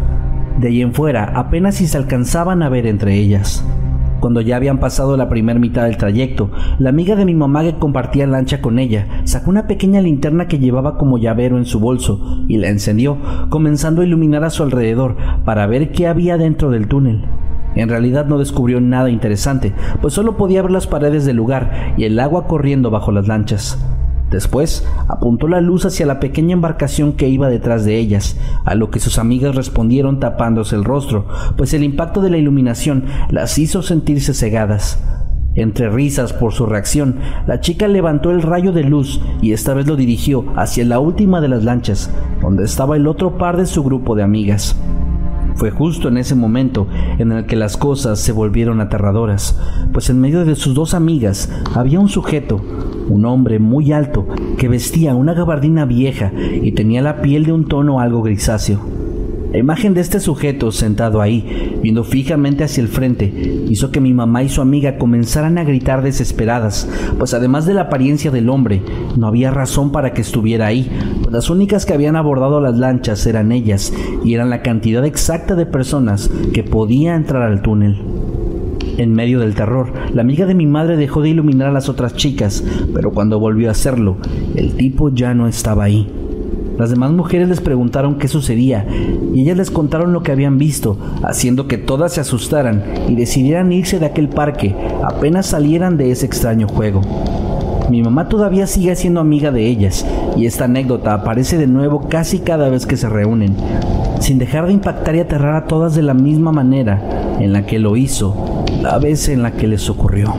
De 0.59 0.69
ahí 0.69 0.81
en 0.81 0.93
fuera, 0.93 1.33
apenas 1.35 1.75
si 1.75 1.87
se 1.87 1.97
alcanzaban 1.97 2.63
a 2.63 2.69
ver 2.69 2.87
entre 2.87 3.15
ellas. 3.15 3.63
Cuando 4.19 4.41
ya 4.41 4.55
habían 4.55 4.79
pasado 4.79 5.15
la 5.15 5.29
primera 5.29 5.59
mitad 5.59 5.83
del 5.83 5.97
trayecto, 5.97 6.49
la 6.79 6.89
amiga 6.89 7.15
de 7.15 7.25
mi 7.25 7.35
mamá 7.35 7.63
que 7.63 7.75
compartía 7.75 8.25
lancha 8.25 8.61
con 8.61 8.79
ella 8.79 9.07
sacó 9.25 9.49
una 9.49 9.67
pequeña 9.67 10.01
linterna 10.01 10.47
que 10.47 10.59
llevaba 10.59 10.97
como 10.97 11.17
llavero 11.17 11.57
en 11.57 11.65
su 11.65 11.79
bolso 11.79 12.43
y 12.47 12.57
la 12.57 12.69
encendió, 12.69 13.17
comenzando 13.49 14.01
a 14.01 14.05
iluminar 14.05 14.43
a 14.43 14.49
su 14.49 14.63
alrededor 14.63 15.15
para 15.45 15.67
ver 15.67 15.91
qué 15.91 16.07
había 16.07 16.37
dentro 16.37 16.71
del 16.71 16.87
túnel. 16.87 17.25
En 17.75 17.89
realidad 17.89 18.25
no 18.25 18.39
descubrió 18.39 18.81
nada 18.81 19.09
interesante, 19.09 19.73
pues 20.01 20.13
solo 20.13 20.35
podía 20.35 20.63
ver 20.63 20.71
las 20.71 20.87
paredes 20.87 21.25
del 21.25 21.37
lugar 21.37 21.93
y 21.95 22.05
el 22.05 22.19
agua 22.19 22.47
corriendo 22.47 22.89
bajo 22.89 23.11
las 23.11 23.27
lanchas. 23.27 23.77
Después 24.29 24.85
apuntó 25.07 25.47
la 25.47 25.61
luz 25.61 25.85
hacia 25.85 26.05
la 26.05 26.19
pequeña 26.19 26.53
embarcación 26.53 27.13
que 27.13 27.29
iba 27.29 27.49
detrás 27.49 27.85
de 27.85 27.97
ellas, 27.97 28.37
a 28.65 28.75
lo 28.75 28.91
que 28.91 28.99
sus 28.99 29.19
amigas 29.19 29.55
respondieron 29.55 30.19
tapándose 30.19 30.75
el 30.75 30.83
rostro, 30.83 31.27
pues 31.55 31.73
el 31.73 31.83
impacto 31.83 32.21
de 32.21 32.29
la 32.29 32.37
iluminación 32.37 33.05
las 33.29 33.57
hizo 33.57 33.81
sentirse 33.81 34.33
cegadas. 34.33 34.99
Entre 35.55 35.89
risas 35.89 36.33
por 36.33 36.53
su 36.53 36.67
reacción, 36.67 37.15
la 37.47 37.61
chica 37.61 37.87
levantó 37.87 38.29
el 38.29 38.43
rayo 38.43 38.73
de 38.73 38.83
luz 38.83 39.21
y 39.41 39.53
esta 39.53 39.73
vez 39.73 39.87
lo 39.87 39.95
dirigió 39.95 40.45
hacia 40.55 40.85
la 40.85 40.99
última 40.99 41.41
de 41.41 41.47
las 41.47 41.63
lanchas, 41.63 42.11
donde 42.41 42.63
estaba 42.63 42.95
el 42.95 43.07
otro 43.07 43.39
par 43.39 43.57
de 43.57 43.65
su 43.65 43.83
grupo 43.83 44.15
de 44.15 44.21
amigas. 44.21 44.75
Fue 45.57 45.71
justo 45.71 46.07
en 46.07 46.17
ese 46.17 46.35
momento 46.35 46.87
en 47.17 47.31
el 47.31 47.47
que 47.47 47.55
las 47.55 47.77
cosas 47.77 48.19
se 48.19 48.31
volvieron 48.31 48.79
aterradoras, 48.79 49.59
pues 49.91 50.07
en 50.11 50.21
medio 50.21 50.45
de 50.45 50.55
sus 50.55 50.75
dos 50.75 50.93
amigas 50.93 51.49
había 51.73 51.99
un 51.99 52.09
sujeto, 52.09 52.61
un 53.09 53.25
hombre 53.25 53.57
muy 53.57 53.91
alto, 53.91 54.27
que 54.59 54.67
vestía 54.67 55.15
una 55.15 55.33
gabardina 55.33 55.85
vieja 55.85 56.31
y 56.61 56.73
tenía 56.73 57.01
la 57.01 57.23
piel 57.23 57.45
de 57.45 57.53
un 57.53 57.67
tono 57.67 57.99
algo 57.99 58.21
grisáceo. 58.21 59.06
La 59.51 59.59
imagen 59.59 59.93
de 59.93 60.01
este 60.01 60.19
sujeto 60.19 60.73
sentado 60.73 61.21
ahí, 61.21 61.79
viendo 61.81 62.03
fijamente 62.03 62.65
hacia 62.65 62.81
el 62.81 62.89
frente, 62.89 63.25
hizo 63.69 63.91
que 63.91 64.01
mi 64.01 64.13
mamá 64.13 64.43
y 64.43 64.49
su 64.49 64.61
amiga 64.61 64.97
comenzaran 64.97 65.57
a 65.57 65.63
gritar 65.63 66.03
desesperadas, 66.03 66.89
pues 67.17 67.33
además 67.33 67.65
de 67.65 67.73
la 67.73 67.83
apariencia 67.83 68.29
del 68.29 68.49
hombre, 68.49 68.81
no 69.15 69.25
había 69.25 69.49
razón 69.49 69.93
para 69.93 70.11
que 70.11 70.21
estuviera 70.21 70.67
ahí, 70.67 70.91
pues 71.21 71.31
las 71.31 71.49
únicas 71.49 71.85
que 71.85 71.93
habían 71.93 72.17
abordado 72.17 72.59
las 72.59 72.77
lanchas 72.77 73.25
eran 73.25 73.53
ellas, 73.53 73.93
y 74.23 74.33
eran 74.33 74.49
la 74.49 74.61
cantidad 74.61 75.05
exacta 75.05 75.55
de 75.55 75.65
personas 75.65 76.29
que 76.53 76.63
podía 76.63 77.15
entrar 77.15 77.43
al 77.43 77.61
túnel. 77.61 78.01
En 78.97 79.13
medio 79.13 79.39
del 79.39 79.55
terror, 79.55 79.93
la 80.13 80.23
amiga 80.23 80.45
de 80.45 80.55
mi 80.55 80.65
madre 80.65 80.97
dejó 80.97 81.21
de 81.21 81.29
iluminar 81.29 81.69
a 81.69 81.73
las 81.73 81.87
otras 81.87 82.15
chicas, 82.15 82.65
pero 82.93 83.11
cuando 83.11 83.39
volvió 83.39 83.69
a 83.69 83.71
hacerlo, 83.71 84.17
el 84.55 84.73
tipo 84.73 85.09
ya 85.09 85.33
no 85.33 85.47
estaba 85.47 85.85
ahí. 85.85 86.16
Las 86.77 86.91
demás 86.91 87.11
mujeres 87.11 87.49
les 87.49 87.59
preguntaron 87.59 88.19
qué 88.19 88.27
sucedía 88.27 88.85
y 89.33 89.41
ellas 89.41 89.57
les 89.57 89.71
contaron 89.71 90.13
lo 90.13 90.21
que 90.21 90.31
habían 90.31 90.57
visto, 90.57 90.97
haciendo 91.23 91.67
que 91.67 91.77
todas 91.77 92.13
se 92.13 92.21
asustaran 92.21 92.83
y 93.07 93.15
decidieran 93.15 93.71
irse 93.71 93.99
de 93.99 94.05
aquel 94.05 94.29
parque 94.29 94.75
apenas 95.03 95.47
salieran 95.47 95.97
de 95.97 96.11
ese 96.11 96.25
extraño 96.25 96.67
juego. 96.67 97.01
Mi 97.89 98.01
mamá 98.03 98.27
todavía 98.27 98.67
sigue 98.67 98.95
siendo 98.95 99.21
amiga 99.21 99.51
de 99.51 99.65
ellas 99.65 100.05
y 100.35 100.45
esta 100.45 100.65
anécdota 100.65 101.13
aparece 101.13 101.57
de 101.57 101.67
nuevo 101.67 102.09
casi 102.09 102.39
cada 102.39 102.69
vez 102.69 102.85
que 102.85 102.97
se 102.97 103.09
reúnen, 103.09 103.55
sin 104.19 104.37
dejar 104.37 104.67
de 104.67 104.73
impactar 104.73 105.15
y 105.15 105.21
aterrar 105.21 105.55
a 105.55 105.65
todas 105.65 105.95
de 105.95 106.03
la 106.03 106.13
misma 106.13 106.51
manera 106.51 107.01
en 107.39 107.53
la 107.53 107.65
que 107.65 107.79
lo 107.79 107.95
hizo 107.95 108.65
la 108.81 108.99
vez 108.99 109.29
en 109.29 109.41
la 109.41 109.51
que 109.51 109.67
les 109.67 109.89
ocurrió. 109.89 110.33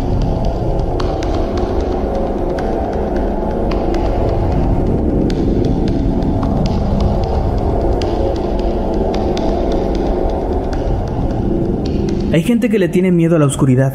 Hay 12.39 12.45
gente 12.45 12.69
que 12.69 12.79
le 12.79 12.89
tiene 12.89 13.11
miedo 13.11 13.35
a 13.35 13.41
la 13.41 13.47
oscuridad, 13.47 13.93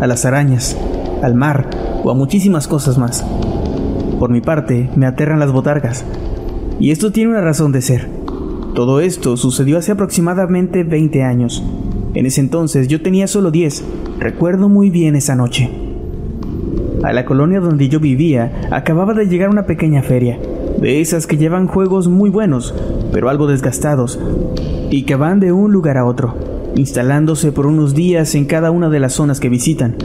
a 0.00 0.08
las 0.08 0.24
arañas, 0.24 0.76
al 1.22 1.36
mar 1.36 1.70
o 2.02 2.10
a 2.10 2.14
muchísimas 2.14 2.66
cosas 2.66 2.98
más. 2.98 3.24
Por 4.18 4.30
mi 4.30 4.40
parte, 4.40 4.90
me 4.96 5.06
aterran 5.06 5.38
las 5.38 5.52
botargas. 5.52 6.04
Y 6.80 6.90
esto 6.90 7.12
tiene 7.12 7.30
una 7.30 7.40
razón 7.40 7.70
de 7.70 7.82
ser. 7.82 8.08
Todo 8.74 8.98
esto 8.98 9.36
sucedió 9.36 9.78
hace 9.78 9.92
aproximadamente 9.92 10.82
20 10.82 11.22
años. 11.22 11.62
En 12.14 12.26
ese 12.26 12.40
entonces 12.40 12.88
yo 12.88 13.00
tenía 13.00 13.28
solo 13.28 13.52
10. 13.52 13.84
Recuerdo 14.18 14.68
muy 14.68 14.90
bien 14.90 15.14
esa 15.14 15.36
noche. 15.36 15.70
A 17.04 17.12
la 17.12 17.24
colonia 17.24 17.60
donde 17.60 17.88
yo 17.88 18.00
vivía 18.00 18.62
acababa 18.72 19.14
de 19.14 19.28
llegar 19.28 19.50
una 19.50 19.66
pequeña 19.66 20.02
feria, 20.02 20.36
de 20.80 21.00
esas 21.00 21.28
que 21.28 21.36
llevan 21.36 21.68
juegos 21.68 22.08
muy 22.08 22.28
buenos, 22.28 22.74
pero 23.12 23.28
algo 23.28 23.46
desgastados, 23.46 24.18
y 24.90 25.04
que 25.04 25.14
van 25.14 25.38
de 25.38 25.52
un 25.52 25.70
lugar 25.70 25.96
a 25.96 26.06
otro 26.06 26.53
instalándose 26.76 27.52
por 27.52 27.66
unos 27.66 27.94
días 27.94 28.34
en 28.34 28.46
cada 28.46 28.70
una 28.70 28.88
de 28.90 29.00
las 29.00 29.14
zonas 29.14 29.40
que 29.40 29.48
visitan. 29.48 29.96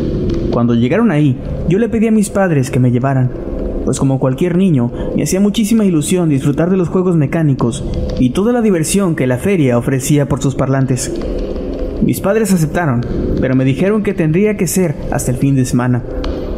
Cuando 0.52 0.76
llegaron 0.76 1.12
ahí, 1.12 1.38
yo 1.68 1.80
le 1.80 1.90
pedí 1.90 2.08
a 2.08 2.12
mis 2.12 2.30
padres 2.30 2.72
que 2.72 2.80
me 2.80 2.92
llevaran, 2.92 3.32
pues 3.86 4.00
como 4.00 4.20
cualquier 4.20 4.58
niño, 4.58 4.92
me 5.16 5.24
hacía 5.24 5.40
muchísima 5.40 5.86
ilusión 5.86 6.30
disfrutar 6.30 6.70
de 6.70 6.78
los 6.78 6.90
juegos 6.90 7.16
mecánicos 7.16 7.84
y 8.20 8.32
toda 8.32 8.54
la 8.54 8.62
diversión 8.62 9.16
que 9.16 9.28
la 9.28 9.38
feria 9.38 9.78
ofrecía 9.78 10.28
por 10.28 10.42
sus 10.42 10.56
parlantes. 10.56 11.12
Mis 12.04 12.22
padres 12.22 12.54
aceptaron, 12.54 13.02
pero 13.42 13.56
me 13.56 13.66
dijeron 13.66 14.04
que 14.04 14.14
tendría 14.14 14.58
que 14.58 14.68
ser 14.68 14.96
hasta 15.12 15.32
el 15.32 15.38
fin 15.38 15.56
de 15.56 15.66
semana, 15.66 16.04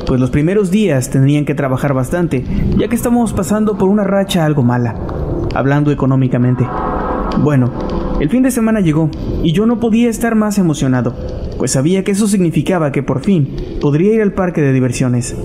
pues 0.05 0.19
los 0.19 0.29
primeros 0.29 0.71
días 0.71 1.09
tendrían 1.09 1.45
que 1.45 1.55
trabajar 1.55 1.93
bastante, 1.93 2.43
ya 2.77 2.87
que 2.87 2.95
estamos 2.95 3.33
pasando 3.33 3.77
por 3.77 3.89
una 3.89 4.03
racha 4.03 4.45
algo 4.45 4.61
mala, 4.61 4.95
hablando 5.55 5.91
económicamente. 5.91 6.67
Bueno, 7.39 7.71
el 8.21 8.29
fin 8.29 8.43
de 8.43 8.51
semana 8.51 8.81
llegó 8.81 9.09
y 9.41 9.51
yo 9.51 9.65
no 9.65 9.79
podía 9.79 10.07
estar 10.07 10.35
más 10.35 10.59
emocionado, 10.59 11.15
pues 11.57 11.71
sabía 11.71 12.03
que 12.03 12.11
eso 12.11 12.27
significaba 12.27 12.91
que 12.91 13.01
por 13.01 13.21
fin 13.21 13.49
podría 13.81 14.13
ir 14.13 14.21
al 14.21 14.33
parque 14.33 14.61
de 14.61 14.73
diversiones. 14.73 15.35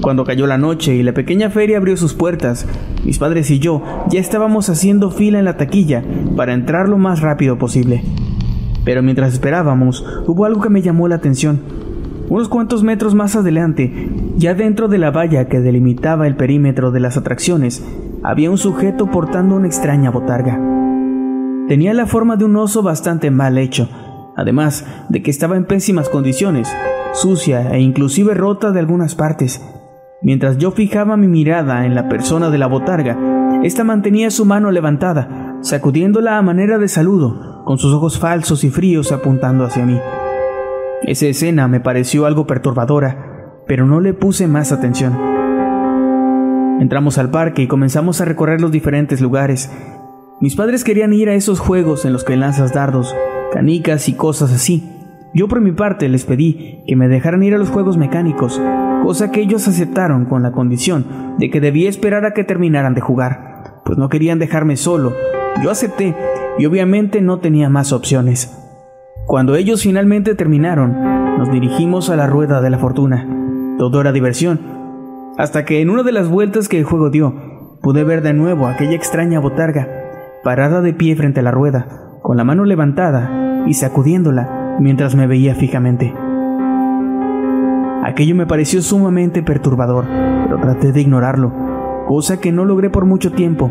Cuando 0.00 0.24
cayó 0.24 0.48
la 0.48 0.58
noche 0.58 0.96
y 0.96 1.04
la 1.04 1.14
pequeña 1.14 1.50
feria 1.50 1.78
abrió 1.78 1.96
sus 1.96 2.12
puertas, 2.12 2.66
mis 3.04 3.20
padres 3.20 3.48
y 3.52 3.60
yo 3.60 3.80
ya 4.10 4.18
estábamos 4.18 4.70
haciendo 4.70 5.12
fila 5.12 5.38
en 5.38 5.44
la 5.44 5.56
taquilla 5.56 6.02
para 6.34 6.52
entrar 6.52 6.88
lo 6.88 6.98
más 6.98 7.20
rápido 7.20 7.58
posible. 7.58 8.02
Pero 8.84 9.00
mientras 9.04 9.32
esperábamos, 9.32 10.04
hubo 10.26 10.46
algo 10.46 10.62
que 10.62 10.70
me 10.70 10.82
llamó 10.82 11.06
la 11.06 11.14
atención. 11.14 11.60
Unos 12.28 12.48
cuantos 12.48 12.82
metros 12.82 13.14
más 13.14 13.36
adelante, 13.36 14.10
Ya 14.36 14.54
dentro 14.54 14.88
de 14.88 14.98
la 14.98 15.12
valla 15.12 15.46
que 15.46 15.60
delimitaba 15.60 16.26
el 16.26 16.34
perímetro 16.34 16.90
de 16.90 16.98
las 16.98 17.16
atracciones, 17.16 17.84
había 18.24 18.50
un 18.50 18.58
sujeto 18.58 19.12
portando 19.12 19.54
una 19.54 19.68
extraña 19.68 20.10
botarga. 20.10 20.73
Tenía 21.68 21.94
la 21.94 22.06
forma 22.06 22.36
de 22.36 22.44
un 22.44 22.56
oso 22.56 22.82
bastante 22.82 23.30
mal 23.30 23.56
hecho, 23.56 23.88
además 24.36 24.86
de 25.08 25.22
que 25.22 25.30
estaba 25.30 25.56
en 25.56 25.64
pésimas 25.64 26.10
condiciones, 26.10 26.70
sucia 27.14 27.70
e 27.70 27.80
inclusive 27.80 28.34
rota 28.34 28.70
de 28.70 28.80
algunas 28.80 29.14
partes. 29.14 29.64
Mientras 30.20 30.58
yo 30.58 30.72
fijaba 30.72 31.16
mi 31.16 31.26
mirada 31.26 31.86
en 31.86 31.94
la 31.94 32.08
persona 32.08 32.50
de 32.50 32.58
la 32.58 32.66
botarga, 32.66 33.60
ésta 33.62 33.82
mantenía 33.82 34.30
su 34.30 34.44
mano 34.44 34.70
levantada, 34.70 35.58
sacudiéndola 35.62 36.36
a 36.36 36.42
manera 36.42 36.78
de 36.78 36.88
saludo, 36.88 37.62
con 37.64 37.78
sus 37.78 37.94
ojos 37.94 38.18
falsos 38.18 38.62
y 38.64 38.70
fríos 38.70 39.10
apuntando 39.10 39.64
hacia 39.64 39.86
mí. 39.86 39.98
Esa 41.02 41.26
escena 41.26 41.66
me 41.66 41.80
pareció 41.80 42.26
algo 42.26 42.46
perturbadora, 42.46 43.62
pero 43.66 43.86
no 43.86 44.00
le 44.00 44.12
puse 44.12 44.46
más 44.48 44.70
atención. 44.70 45.18
Entramos 46.80 47.16
al 47.18 47.30
parque 47.30 47.62
y 47.62 47.68
comenzamos 47.68 48.20
a 48.20 48.24
recorrer 48.24 48.60
los 48.60 48.70
diferentes 48.70 49.20
lugares. 49.20 49.70
Mis 50.40 50.56
padres 50.56 50.82
querían 50.82 51.12
ir 51.12 51.28
a 51.28 51.34
esos 51.34 51.60
juegos 51.60 52.04
en 52.04 52.12
los 52.12 52.24
que 52.24 52.36
lanzas 52.36 52.72
dardos, 52.72 53.14
canicas 53.52 54.08
y 54.08 54.14
cosas 54.14 54.52
así. 54.52 54.82
Yo 55.32 55.48
por 55.48 55.60
mi 55.60 55.72
parte 55.72 56.08
les 56.08 56.24
pedí 56.24 56.82
que 56.86 56.96
me 56.96 57.08
dejaran 57.08 57.42
ir 57.42 57.54
a 57.54 57.58
los 57.58 57.70
juegos 57.70 57.96
mecánicos, 57.96 58.60
cosa 59.04 59.30
que 59.30 59.40
ellos 59.40 59.68
aceptaron 59.68 60.26
con 60.26 60.42
la 60.42 60.52
condición 60.52 61.36
de 61.38 61.50
que 61.50 61.60
debía 61.60 61.88
esperar 61.88 62.24
a 62.24 62.34
que 62.34 62.42
terminaran 62.44 62.94
de 62.94 63.00
jugar, 63.00 63.80
pues 63.84 63.96
no 63.96 64.08
querían 64.08 64.38
dejarme 64.38 64.76
solo. 64.76 65.12
Yo 65.62 65.70
acepté 65.70 66.14
y 66.58 66.66
obviamente 66.66 67.20
no 67.20 67.38
tenía 67.38 67.68
más 67.68 67.92
opciones. 67.92 68.52
Cuando 69.26 69.54
ellos 69.54 69.82
finalmente 69.82 70.34
terminaron, 70.34 71.38
nos 71.38 71.50
dirigimos 71.50 72.10
a 72.10 72.16
la 72.16 72.26
rueda 72.26 72.60
de 72.60 72.70
la 72.70 72.78
fortuna. 72.78 73.26
Todo 73.78 74.00
era 74.00 74.12
diversión, 74.12 74.60
hasta 75.38 75.64
que 75.64 75.80
en 75.80 75.90
una 75.90 76.02
de 76.02 76.12
las 76.12 76.28
vueltas 76.28 76.68
que 76.68 76.78
el 76.78 76.84
juego 76.84 77.10
dio, 77.10 77.78
pude 77.82 78.04
ver 78.04 78.22
de 78.22 78.34
nuevo 78.34 78.66
aquella 78.66 78.94
extraña 78.94 79.40
botarga, 79.40 80.03
parada 80.44 80.82
de 80.82 80.92
pie 80.92 81.16
frente 81.16 81.40
a 81.40 81.42
la 81.42 81.50
rueda, 81.50 81.88
con 82.22 82.36
la 82.36 82.44
mano 82.44 82.64
levantada 82.64 83.64
y 83.66 83.72
sacudiéndola 83.74 84.76
mientras 84.78 85.16
me 85.16 85.26
veía 85.26 85.54
fijamente. 85.54 86.14
Aquello 88.04 88.36
me 88.36 88.46
pareció 88.46 88.82
sumamente 88.82 89.42
perturbador, 89.42 90.04
pero 90.44 90.60
traté 90.60 90.92
de 90.92 91.00
ignorarlo, 91.00 91.52
cosa 92.06 92.38
que 92.38 92.52
no 92.52 92.66
logré 92.66 92.90
por 92.90 93.06
mucho 93.06 93.32
tiempo, 93.32 93.70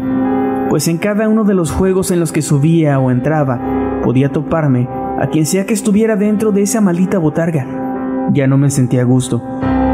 pues 0.69 0.87
en 0.87 0.97
cada 0.97 1.29
uno 1.29 1.43
de 1.43 1.53
los 1.53 1.71
juegos 1.71 2.09
en 2.09 2.19
los 2.19 2.31
que 2.31 2.41
subía 2.41 2.99
o 2.99 3.11
entraba, 3.11 4.01
podía 4.03 4.31
toparme 4.31 4.89
a 5.19 5.27
quien 5.27 5.45
sea 5.45 5.67
que 5.67 5.75
estuviera 5.75 6.15
dentro 6.15 6.51
de 6.51 6.63
esa 6.63 6.81
maldita 6.81 7.19
botarga. 7.19 8.31
Ya 8.33 8.47
no 8.47 8.57
me 8.57 8.71
sentía 8.71 9.01
a 9.01 9.05
gusto, 9.05 9.43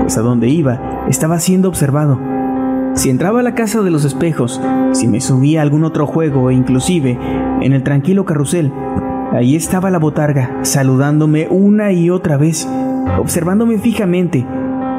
pues 0.02 0.18
a 0.18 0.22
donde 0.22 0.48
iba 0.48 1.06
estaba 1.10 1.40
siendo 1.40 1.68
observado. 1.68 2.39
Si 2.94 3.10
entraba 3.10 3.40
a 3.40 3.44
la 3.44 3.56
casa 3.56 3.82
de 3.82 3.92
los 3.92 4.04
espejos, 4.04 4.62
si 4.92 5.08
me 5.08 5.22
subía 5.22 5.60
a 5.60 5.64
algún 5.64 5.84
otro 5.84 6.06
juego 6.06 6.50
e 6.50 6.54
inclusive 6.54 7.18
en 7.62 7.74
el 7.74 7.84
tranquilo 7.84 8.26
carrusel, 8.26 8.72
ahí 9.32 9.56
estaba 9.56 9.90
la 9.90 10.00
botarga, 10.00 10.60
saludándome 10.64 11.48
una 11.50 11.92
y 11.92 12.10
otra 12.10 12.38
vez, 12.38 12.68
observándome 13.18 13.78
fijamente 13.78 14.46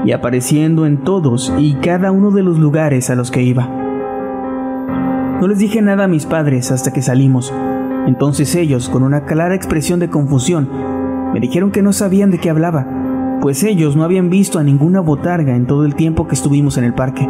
y 0.05 0.13
apareciendo 0.13 0.87
en 0.87 0.99
todos 0.99 1.53
y 1.59 1.75
cada 1.75 2.11
uno 2.11 2.31
de 2.31 2.43
los 2.43 2.59
lugares 2.59 3.11
a 3.11 3.15
los 3.15 3.31
que 3.31 3.43
iba. 3.43 3.69
No 5.41 5.47
les 5.47 5.59
dije 5.59 5.83
nada 5.83 6.05
a 6.05 6.09
mis 6.09 6.27
padres 6.27 6.71
hasta 6.71 6.93
que 6.93 7.03
salimos. 7.03 7.53
Entonces 8.07 8.55
ellos, 8.55 8.89
con 8.89 9.03
una 9.03 9.25
clara 9.25 9.55
expresión 9.55 10.01
de 10.01 10.09
confusión, 10.11 10.69
me 11.33 11.41
dijeron 11.41 11.71
que 11.71 11.83
no 11.83 11.93
sabían 11.93 12.31
de 12.31 12.39
qué 12.39 12.51
hablaba, 12.51 12.87
pues 13.41 13.63
ellos 13.63 13.97
no 13.97 14.05
habían 14.05 14.31
visto 14.31 14.59
a 14.59 14.65
ninguna 14.65 15.01
botarga 15.01 15.55
en 15.55 15.67
todo 15.67 15.85
el 15.85 15.95
tiempo 15.95 16.27
que 16.27 16.35
estuvimos 16.35 16.77
en 16.77 16.85
el 16.85 16.95
parque. 16.95 17.29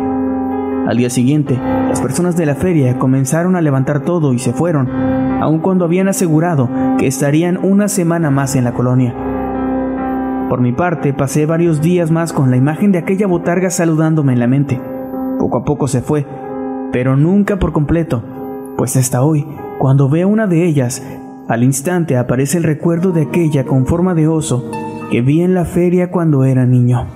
Al 0.91 0.97
día 0.97 1.09
siguiente, 1.09 1.57
las 1.57 2.01
personas 2.01 2.35
de 2.35 2.47
la 2.47 2.57
feria 2.57 2.99
comenzaron 2.99 3.55
a 3.55 3.61
levantar 3.61 4.01
todo 4.01 4.33
y 4.33 4.41
se 4.41 4.53
fueron, 4.53 4.91
aun 5.41 5.61
cuando 5.61 5.85
habían 5.85 6.09
asegurado 6.09 6.69
que 6.99 7.07
estarían 7.07 7.59
una 7.63 7.87
semana 7.87 8.33
más 8.33 8.57
en 8.57 8.65
la 8.65 8.75
colonia. 8.75 9.15
Por 10.49 10.61
mi 10.61 10.73
parte, 10.73 11.15
pasé 11.15 11.47
varios 11.47 11.81
días 11.81 12.11
más 12.11 12.33
con 12.33 12.51
la 12.51 12.57
imagen 12.57 12.91
de 12.91 12.99
aquella 12.99 13.29
botarga 13.29 13.71
saludándome 13.71 14.33
en 14.33 14.41
la 14.41 14.49
mente. 14.49 14.81
Poco 15.39 15.59
a 15.59 15.65
poco 15.65 15.87
se 15.87 16.01
fue, 16.01 16.27
pero 16.91 17.17
nunca 17.17 17.61
por 17.61 17.71
completo, 17.71 18.25
pues 18.77 18.97
hasta 18.97 19.23
hoy, 19.23 19.47
cuando 19.79 20.09
veo 20.09 20.27
una 20.27 20.49
de 20.49 20.67
ellas, 20.67 21.07
al 21.47 21.63
instante 21.63 22.17
aparece 22.17 22.59
el 22.59 22.65
recuerdo 22.65 23.13
de 23.13 23.23
aquella 23.23 23.65
con 23.65 23.87
forma 23.87 24.15
de 24.15 24.27
oso 24.27 24.69
que 25.09 25.23
vi 25.23 25.41
en 25.43 25.55
la 25.55 25.67
feria 25.67 26.11
cuando 26.11 26.43
era 26.43 26.67
niño. 26.67 27.07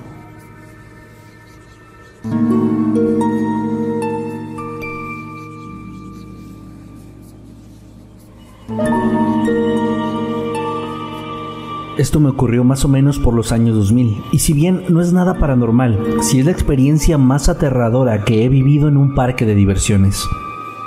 Esto 11.96 12.18
me 12.18 12.28
ocurrió 12.28 12.64
más 12.64 12.84
o 12.84 12.88
menos 12.88 13.20
por 13.20 13.34
los 13.34 13.52
años 13.52 13.76
2000, 13.76 14.24
y 14.32 14.40
si 14.40 14.52
bien 14.52 14.82
no 14.88 15.00
es 15.00 15.12
nada 15.12 15.34
paranormal, 15.34 16.00
sí 16.22 16.40
es 16.40 16.44
la 16.44 16.50
experiencia 16.50 17.18
más 17.18 17.48
aterradora 17.48 18.24
que 18.24 18.44
he 18.44 18.48
vivido 18.48 18.88
en 18.88 18.96
un 18.96 19.14
parque 19.14 19.46
de 19.46 19.54
diversiones. 19.54 20.26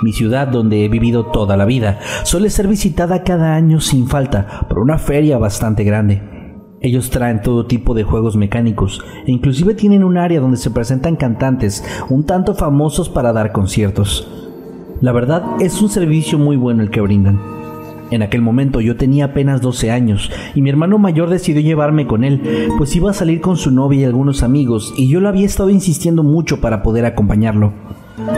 Mi 0.02 0.12
ciudad, 0.12 0.48
donde 0.48 0.84
he 0.84 0.88
vivido 0.90 1.24
toda 1.24 1.56
la 1.56 1.64
vida, 1.64 1.98
suele 2.24 2.50
ser 2.50 2.68
visitada 2.68 3.22
cada 3.22 3.54
año 3.54 3.80
sin 3.80 4.06
falta 4.06 4.66
por 4.68 4.80
una 4.80 4.98
feria 4.98 5.38
bastante 5.38 5.82
grande. 5.82 6.22
Ellos 6.82 7.08
traen 7.08 7.40
todo 7.40 7.64
tipo 7.64 7.94
de 7.94 8.04
juegos 8.04 8.36
mecánicos 8.36 9.00
e 9.26 9.32
inclusive 9.32 9.72
tienen 9.72 10.04
un 10.04 10.18
área 10.18 10.40
donde 10.40 10.58
se 10.58 10.70
presentan 10.70 11.16
cantantes 11.16 11.82
un 12.10 12.26
tanto 12.26 12.54
famosos 12.54 13.08
para 13.08 13.32
dar 13.32 13.52
conciertos. 13.52 14.28
La 15.00 15.12
verdad 15.12 15.42
es 15.58 15.80
un 15.80 15.88
servicio 15.88 16.38
muy 16.38 16.56
bueno 16.56 16.82
el 16.82 16.90
que 16.90 17.00
brindan. 17.00 17.57
En 18.10 18.22
aquel 18.22 18.42
momento 18.42 18.80
yo 18.80 18.96
tenía 18.96 19.26
apenas 19.26 19.60
12 19.60 19.90
años 19.90 20.30
y 20.54 20.62
mi 20.62 20.70
hermano 20.70 20.98
mayor 20.98 21.28
decidió 21.28 21.60
llevarme 21.60 22.06
con 22.06 22.24
él, 22.24 22.40
pues 22.78 22.94
iba 22.96 23.10
a 23.10 23.14
salir 23.14 23.40
con 23.40 23.56
su 23.56 23.70
novia 23.70 24.00
y 24.00 24.04
algunos 24.04 24.42
amigos 24.42 24.94
y 24.96 25.08
yo 25.08 25.20
lo 25.20 25.28
había 25.28 25.46
estado 25.46 25.70
insistiendo 25.70 26.22
mucho 26.22 26.60
para 26.60 26.82
poder 26.82 27.04
acompañarlo. 27.04 27.72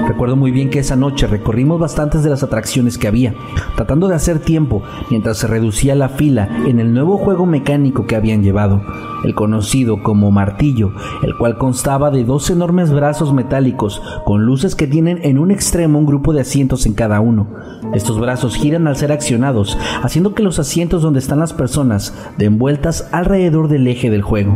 Recuerdo 0.07 0.37
muy 0.37 0.51
bien 0.51 0.69
que 0.69 0.81
esa 0.81 0.97
noche 0.97 1.27
recorrimos 1.27 1.81
bastantes 1.81 2.23
de 2.23 2.29
las 2.31 2.43
atracciones 2.43 2.99
que 2.99 3.09
había, 3.09 3.35
tratando 3.77 4.09
de 4.09 4.15
hacer 4.15 4.39
tiempo 4.39 4.83
mientras 5.09 5.39
se 5.39 5.47
reducía 5.47 5.95
la 5.95 6.11
fila 6.11 6.49
en 6.67 6.81
el 6.81 6.93
nuevo 6.93 7.17
juego 7.17 7.47
mecánico 7.47 8.07
que 8.07 8.15
habían 8.15 8.43
llevado, 8.43 8.83
el 9.25 9.35
conocido 9.35 10.03
como 10.03 10.31
martillo, 10.31 10.93
el 11.23 11.35
cual 11.37 11.57
constaba 11.57 12.11
de 12.11 12.25
dos 12.25 12.51
enormes 12.51 12.93
brazos 12.93 13.33
metálicos 13.33 14.03
con 14.25 14.45
luces 14.45 14.75
que 14.75 14.87
tienen 14.87 15.21
en 15.23 15.39
un 15.39 15.51
extremo 15.51 15.99
un 15.99 16.07
grupo 16.07 16.35
de 16.35 16.43
asientos 16.43 16.85
en 16.85 16.93
cada 16.93 17.21
uno. 17.21 17.49
Estos 17.95 18.21
brazos 18.21 18.57
giran 18.57 18.87
al 18.87 18.97
ser 18.97 19.13
accionados, 19.13 19.79
haciendo 20.03 20.35
que 20.35 20.43
los 20.43 20.59
asientos 20.59 21.03
donde 21.03 21.21
están 21.21 21.39
las 21.39 21.55
personas 21.55 22.15
den 22.37 22.59
vueltas 22.59 23.09
alrededor 23.13 23.69
del 23.69 23.87
eje 23.89 24.11
del 24.11 24.23
juego. 24.23 24.55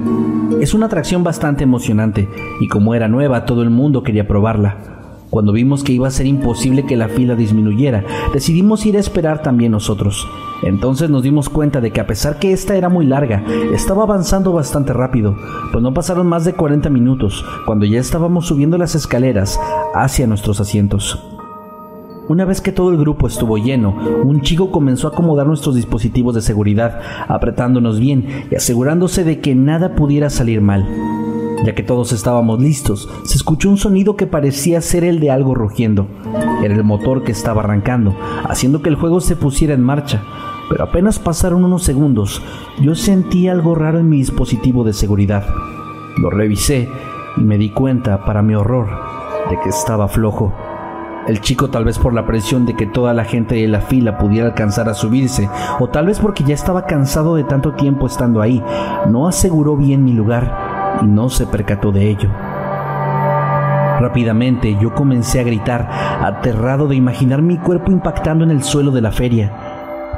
Es 0.60 0.74
una 0.74 0.86
atracción 0.86 1.24
bastante 1.24 1.64
emocionante 1.64 2.28
y 2.60 2.68
como 2.68 2.94
era 2.94 3.08
nueva 3.08 3.46
todo 3.46 3.62
el 3.62 3.70
mundo 3.70 4.02
quería 4.02 4.28
probarla. 4.28 4.93
Cuando 5.34 5.50
vimos 5.50 5.82
que 5.82 5.92
iba 5.92 6.06
a 6.06 6.12
ser 6.12 6.26
imposible 6.26 6.86
que 6.86 6.96
la 6.96 7.08
fila 7.08 7.34
disminuyera, 7.34 8.04
decidimos 8.32 8.86
ir 8.86 8.96
a 8.96 9.00
esperar 9.00 9.42
también 9.42 9.72
nosotros. 9.72 10.28
Entonces 10.62 11.10
nos 11.10 11.24
dimos 11.24 11.48
cuenta 11.48 11.80
de 11.80 11.90
que 11.90 12.00
a 12.00 12.06
pesar 12.06 12.38
que 12.38 12.52
esta 12.52 12.76
era 12.76 12.88
muy 12.88 13.04
larga, 13.04 13.42
estaba 13.72 14.04
avanzando 14.04 14.52
bastante 14.52 14.92
rápido, 14.92 15.34
pues 15.72 15.82
no 15.82 15.92
pasaron 15.92 16.28
más 16.28 16.44
de 16.44 16.52
40 16.52 16.88
minutos 16.88 17.44
cuando 17.66 17.84
ya 17.84 17.98
estábamos 17.98 18.46
subiendo 18.46 18.78
las 18.78 18.94
escaleras 18.94 19.58
hacia 19.92 20.28
nuestros 20.28 20.60
asientos. 20.60 21.20
Una 22.28 22.44
vez 22.44 22.60
que 22.60 22.70
todo 22.70 22.90
el 22.90 22.96
grupo 22.96 23.26
estuvo 23.26 23.58
lleno, 23.58 23.92
un 24.22 24.40
chico 24.42 24.70
comenzó 24.70 25.08
a 25.08 25.10
acomodar 25.10 25.48
nuestros 25.48 25.74
dispositivos 25.74 26.36
de 26.36 26.42
seguridad, 26.42 27.00
apretándonos 27.26 27.98
bien 27.98 28.46
y 28.52 28.54
asegurándose 28.54 29.24
de 29.24 29.40
que 29.40 29.56
nada 29.56 29.96
pudiera 29.96 30.30
salir 30.30 30.60
mal. 30.60 30.86
Ya 31.64 31.74
que 31.74 31.82
todos 31.82 32.12
estábamos 32.12 32.60
listos, 32.60 33.08
se 33.24 33.38
escuchó 33.38 33.70
un 33.70 33.78
sonido 33.78 34.16
que 34.16 34.26
parecía 34.26 34.82
ser 34.82 35.02
el 35.02 35.18
de 35.18 35.30
algo 35.30 35.54
rugiendo. 35.54 36.06
Era 36.62 36.74
el 36.74 36.84
motor 36.84 37.24
que 37.24 37.32
estaba 37.32 37.62
arrancando, 37.62 38.14
haciendo 38.46 38.82
que 38.82 38.90
el 38.90 38.96
juego 38.96 39.22
se 39.22 39.34
pusiera 39.34 39.72
en 39.72 39.82
marcha. 39.82 40.22
Pero 40.68 40.84
apenas 40.84 41.18
pasaron 41.18 41.64
unos 41.64 41.82
segundos, 41.82 42.42
yo 42.82 42.94
sentí 42.94 43.48
algo 43.48 43.74
raro 43.74 43.98
en 43.98 44.10
mi 44.10 44.18
dispositivo 44.18 44.84
de 44.84 44.92
seguridad. 44.92 45.46
Lo 46.18 46.28
revisé 46.28 46.86
y 47.38 47.40
me 47.40 47.56
di 47.56 47.70
cuenta, 47.70 48.26
para 48.26 48.42
mi 48.42 48.54
horror, 48.54 48.86
de 49.48 49.58
que 49.60 49.70
estaba 49.70 50.06
flojo. 50.06 50.52
El 51.26 51.40
chico 51.40 51.70
tal 51.70 51.86
vez 51.86 51.98
por 51.98 52.12
la 52.12 52.26
presión 52.26 52.66
de 52.66 52.76
que 52.76 52.86
toda 52.86 53.14
la 53.14 53.24
gente 53.24 53.54
de 53.54 53.68
la 53.68 53.80
fila 53.80 54.18
pudiera 54.18 54.48
alcanzar 54.48 54.90
a 54.90 54.94
subirse, 54.94 55.48
o 55.80 55.88
tal 55.88 56.08
vez 56.08 56.20
porque 56.20 56.44
ya 56.44 56.52
estaba 56.52 56.84
cansado 56.84 57.36
de 57.36 57.44
tanto 57.44 57.72
tiempo 57.72 58.06
estando 58.06 58.42
ahí, 58.42 58.62
no 59.08 59.26
aseguró 59.26 59.78
bien 59.78 60.04
mi 60.04 60.12
lugar 60.12 60.63
y 61.02 61.06
no 61.06 61.28
se 61.28 61.46
percató 61.46 61.92
de 61.92 62.08
ello. 62.10 62.30
Rápidamente 64.00 64.76
yo 64.80 64.94
comencé 64.94 65.40
a 65.40 65.44
gritar, 65.44 65.88
aterrado 66.22 66.88
de 66.88 66.96
imaginar 66.96 67.42
mi 67.42 67.58
cuerpo 67.58 67.92
impactando 67.92 68.44
en 68.44 68.50
el 68.50 68.62
suelo 68.62 68.90
de 68.90 69.00
la 69.00 69.12
feria. 69.12 69.52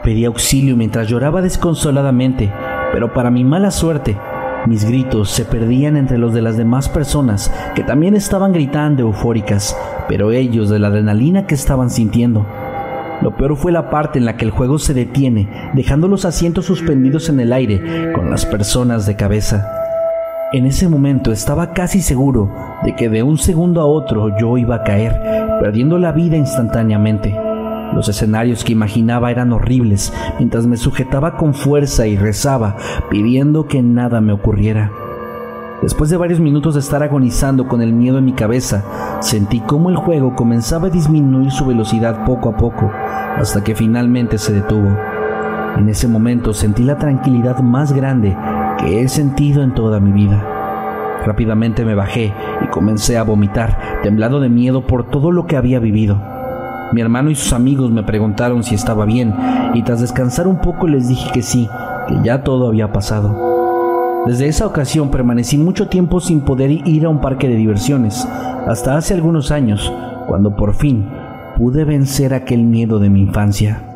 Pedí 0.02 0.24
auxilio 0.24 0.76
mientras 0.76 1.08
lloraba 1.08 1.42
desconsoladamente, 1.42 2.50
pero 2.92 3.12
para 3.12 3.30
mi 3.30 3.44
mala 3.44 3.70
suerte, 3.70 4.16
Mis 4.66 4.84
gritos 4.84 5.30
se 5.30 5.44
perdían 5.44 5.96
entre 5.96 6.18
los 6.18 6.34
de 6.34 6.42
las 6.42 6.56
demás 6.56 6.88
personas 6.88 7.52
que 7.76 7.84
también 7.84 8.16
estaban 8.16 8.52
gritando 8.52 9.02
eufóricas, 9.02 9.76
pero 10.08 10.32
ellos 10.32 10.68
de 10.70 10.80
la 10.80 10.88
adrenalina 10.88 11.46
que 11.46 11.54
estaban 11.54 11.88
sintiendo. 11.88 12.44
Lo 13.22 13.36
peor 13.36 13.56
fue 13.56 13.70
la 13.70 13.90
parte 13.90 14.18
en 14.18 14.24
la 14.24 14.36
que 14.36 14.44
el 14.44 14.50
juego 14.50 14.80
se 14.80 14.92
detiene, 14.92 15.70
dejando 15.74 16.08
los 16.08 16.24
asientos 16.24 16.64
suspendidos 16.64 17.28
en 17.28 17.38
el 17.38 17.52
aire 17.52 18.12
con 18.12 18.28
las 18.28 18.44
personas 18.44 19.06
de 19.06 19.14
cabeza. 19.14 19.75
En 20.52 20.64
ese 20.64 20.88
momento 20.88 21.32
estaba 21.32 21.72
casi 21.72 22.00
seguro 22.00 22.48
de 22.84 22.94
que 22.94 23.08
de 23.08 23.24
un 23.24 23.36
segundo 23.36 23.80
a 23.80 23.84
otro 23.84 24.38
yo 24.38 24.56
iba 24.56 24.76
a 24.76 24.84
caer, 24.84 25.20
perdiendo 25.60 25.98
la 25.98 26.12
vida 26.12 26.36
instantáneamente. 26.36 27.36
Los 27.92 28.08
escenarios 28.08 28.62
que 28.62 28.70
imaginaba 28.70 29.32
eran 29.32 29.52
horribles 29.52 30.12
mientras 30.38 30.68
me 30.68 30.76
sujetaba 30.76 31.36
con 31.36 31.52
fuerza 31.52 32.06
y 32.06 32.16
rezaba, 32.16 32.76
pidiendo 33.10 33.66
que 33.66 33.82
nada 33.82 34.20
me 34.20 34.32
ocurriera. 34.32 34.92
Después 35.82 36.10
de 36.10 36.16
varios 36.16 36.38
minutos 36.38 36.74
de 36.74 36.80
estar 36.80 37.02
agonizando 37.02 37.66
con 37.66 37.82
el 37.82 37.92
miedo 37.92 38.18
en 38.18 38.24
mi 38.26 38.32
cabeza, 38.32 38.84
sentí 39.20 39.58
cómo 39.58 39.90
el 39.90 39.96
juego 39.96 40.36
comenzaba 40.36 40.86
a 40.86 40.90
disminuir 40.90 41.50
su 41.50 41.66
velocidad 41.66 42.24
poco 42.24 42.50
a 42.50 42.56
poco, 42.56 42.92
hasta 43.36 43.64
que 43.64 43.74
finalmente 43.74 44.38
se 44.38 44.52
detuvo. 44.52 44.96
En 45.76 45.88
ese 45.88 46.06
momento 46.06 46.54
sentí 46.54 46.84
la 46.84 46.98
tranquilidad 46.98 47.58
más 47.58 47.92
grande 47.92 48.36
que 48.78 49.00
he 49.00 49.08
sentido 49.08 49.62
en 49.62 49.74
toda 49.74 50.00
mi 50.00 50.12
vida. 50.12 51.20
Rápidamente 51.24 51.84
me 51.84 51.94
bajé 51.94 52.32
y 52.62 52.66
comencé 52.68 53.18
a 53.18 53.24
vomitar, 53.24 54.00
temblado 54.02 54.40
de 54.40 54.48
miedo 54.48 54.86
por 54.86 55.10
todo 55.10 55.32
lo 55.32 55.46
que 55.46 55.56
había 55.56 55.80
vivido. 55.80 56.22
Mi 56.92 57.00
hermano 57.00 57.30
y 57.30 57.34
sus 57.34 57.52
amigos 57.52 57.90
me 57.90 58.04
preguntaron 58.04 58.62
si 58.62 58.74
estaba 58.74 59.04
bien 59.04 59.34
y 59.74 59.82
tras 59.82 60.00
descansar 60.00 60.46
un 60.46 60.60
poco 60.60 60.86
les 60.86 61.08
dije 61.08 61.30
que 61.32 61.42
sí, 61.42 61.68
que 62.06 62.14
ya 62.22 62.44
todo 62.44 62.68
había 62.68 62.92
pasado. 62.92 64.24
Desde 64.26 64.48
esa 64.48 64.66
ocasión 64.66 65.10
permanecí 65.10 65.58
mucho 65.58 65.88
tiempo 65.88 66.20
sin 66.20 66.40
poder 66.42 66.70
ir 66.70 67.06
a 67.06 67.08
un 67.08 67.20
parque 67.20 67.48
de 67.48 67.56
diversiones, 67.56 68.26
hasta 68.66 68.96
hace 68.96 69.14
algunos 69.14 69.50
años, 69.50 69.92
cuando 70.26 70.54
por 70.54 70.74
fin 70.74 71.08
pude 71.56 71.84
vencer 71.84 72.34
aquel 72.34 72.64
miedo 72.64 72.98
de 72.98 73.10
mi 73.10 73.22
infancia. 73.22 73.95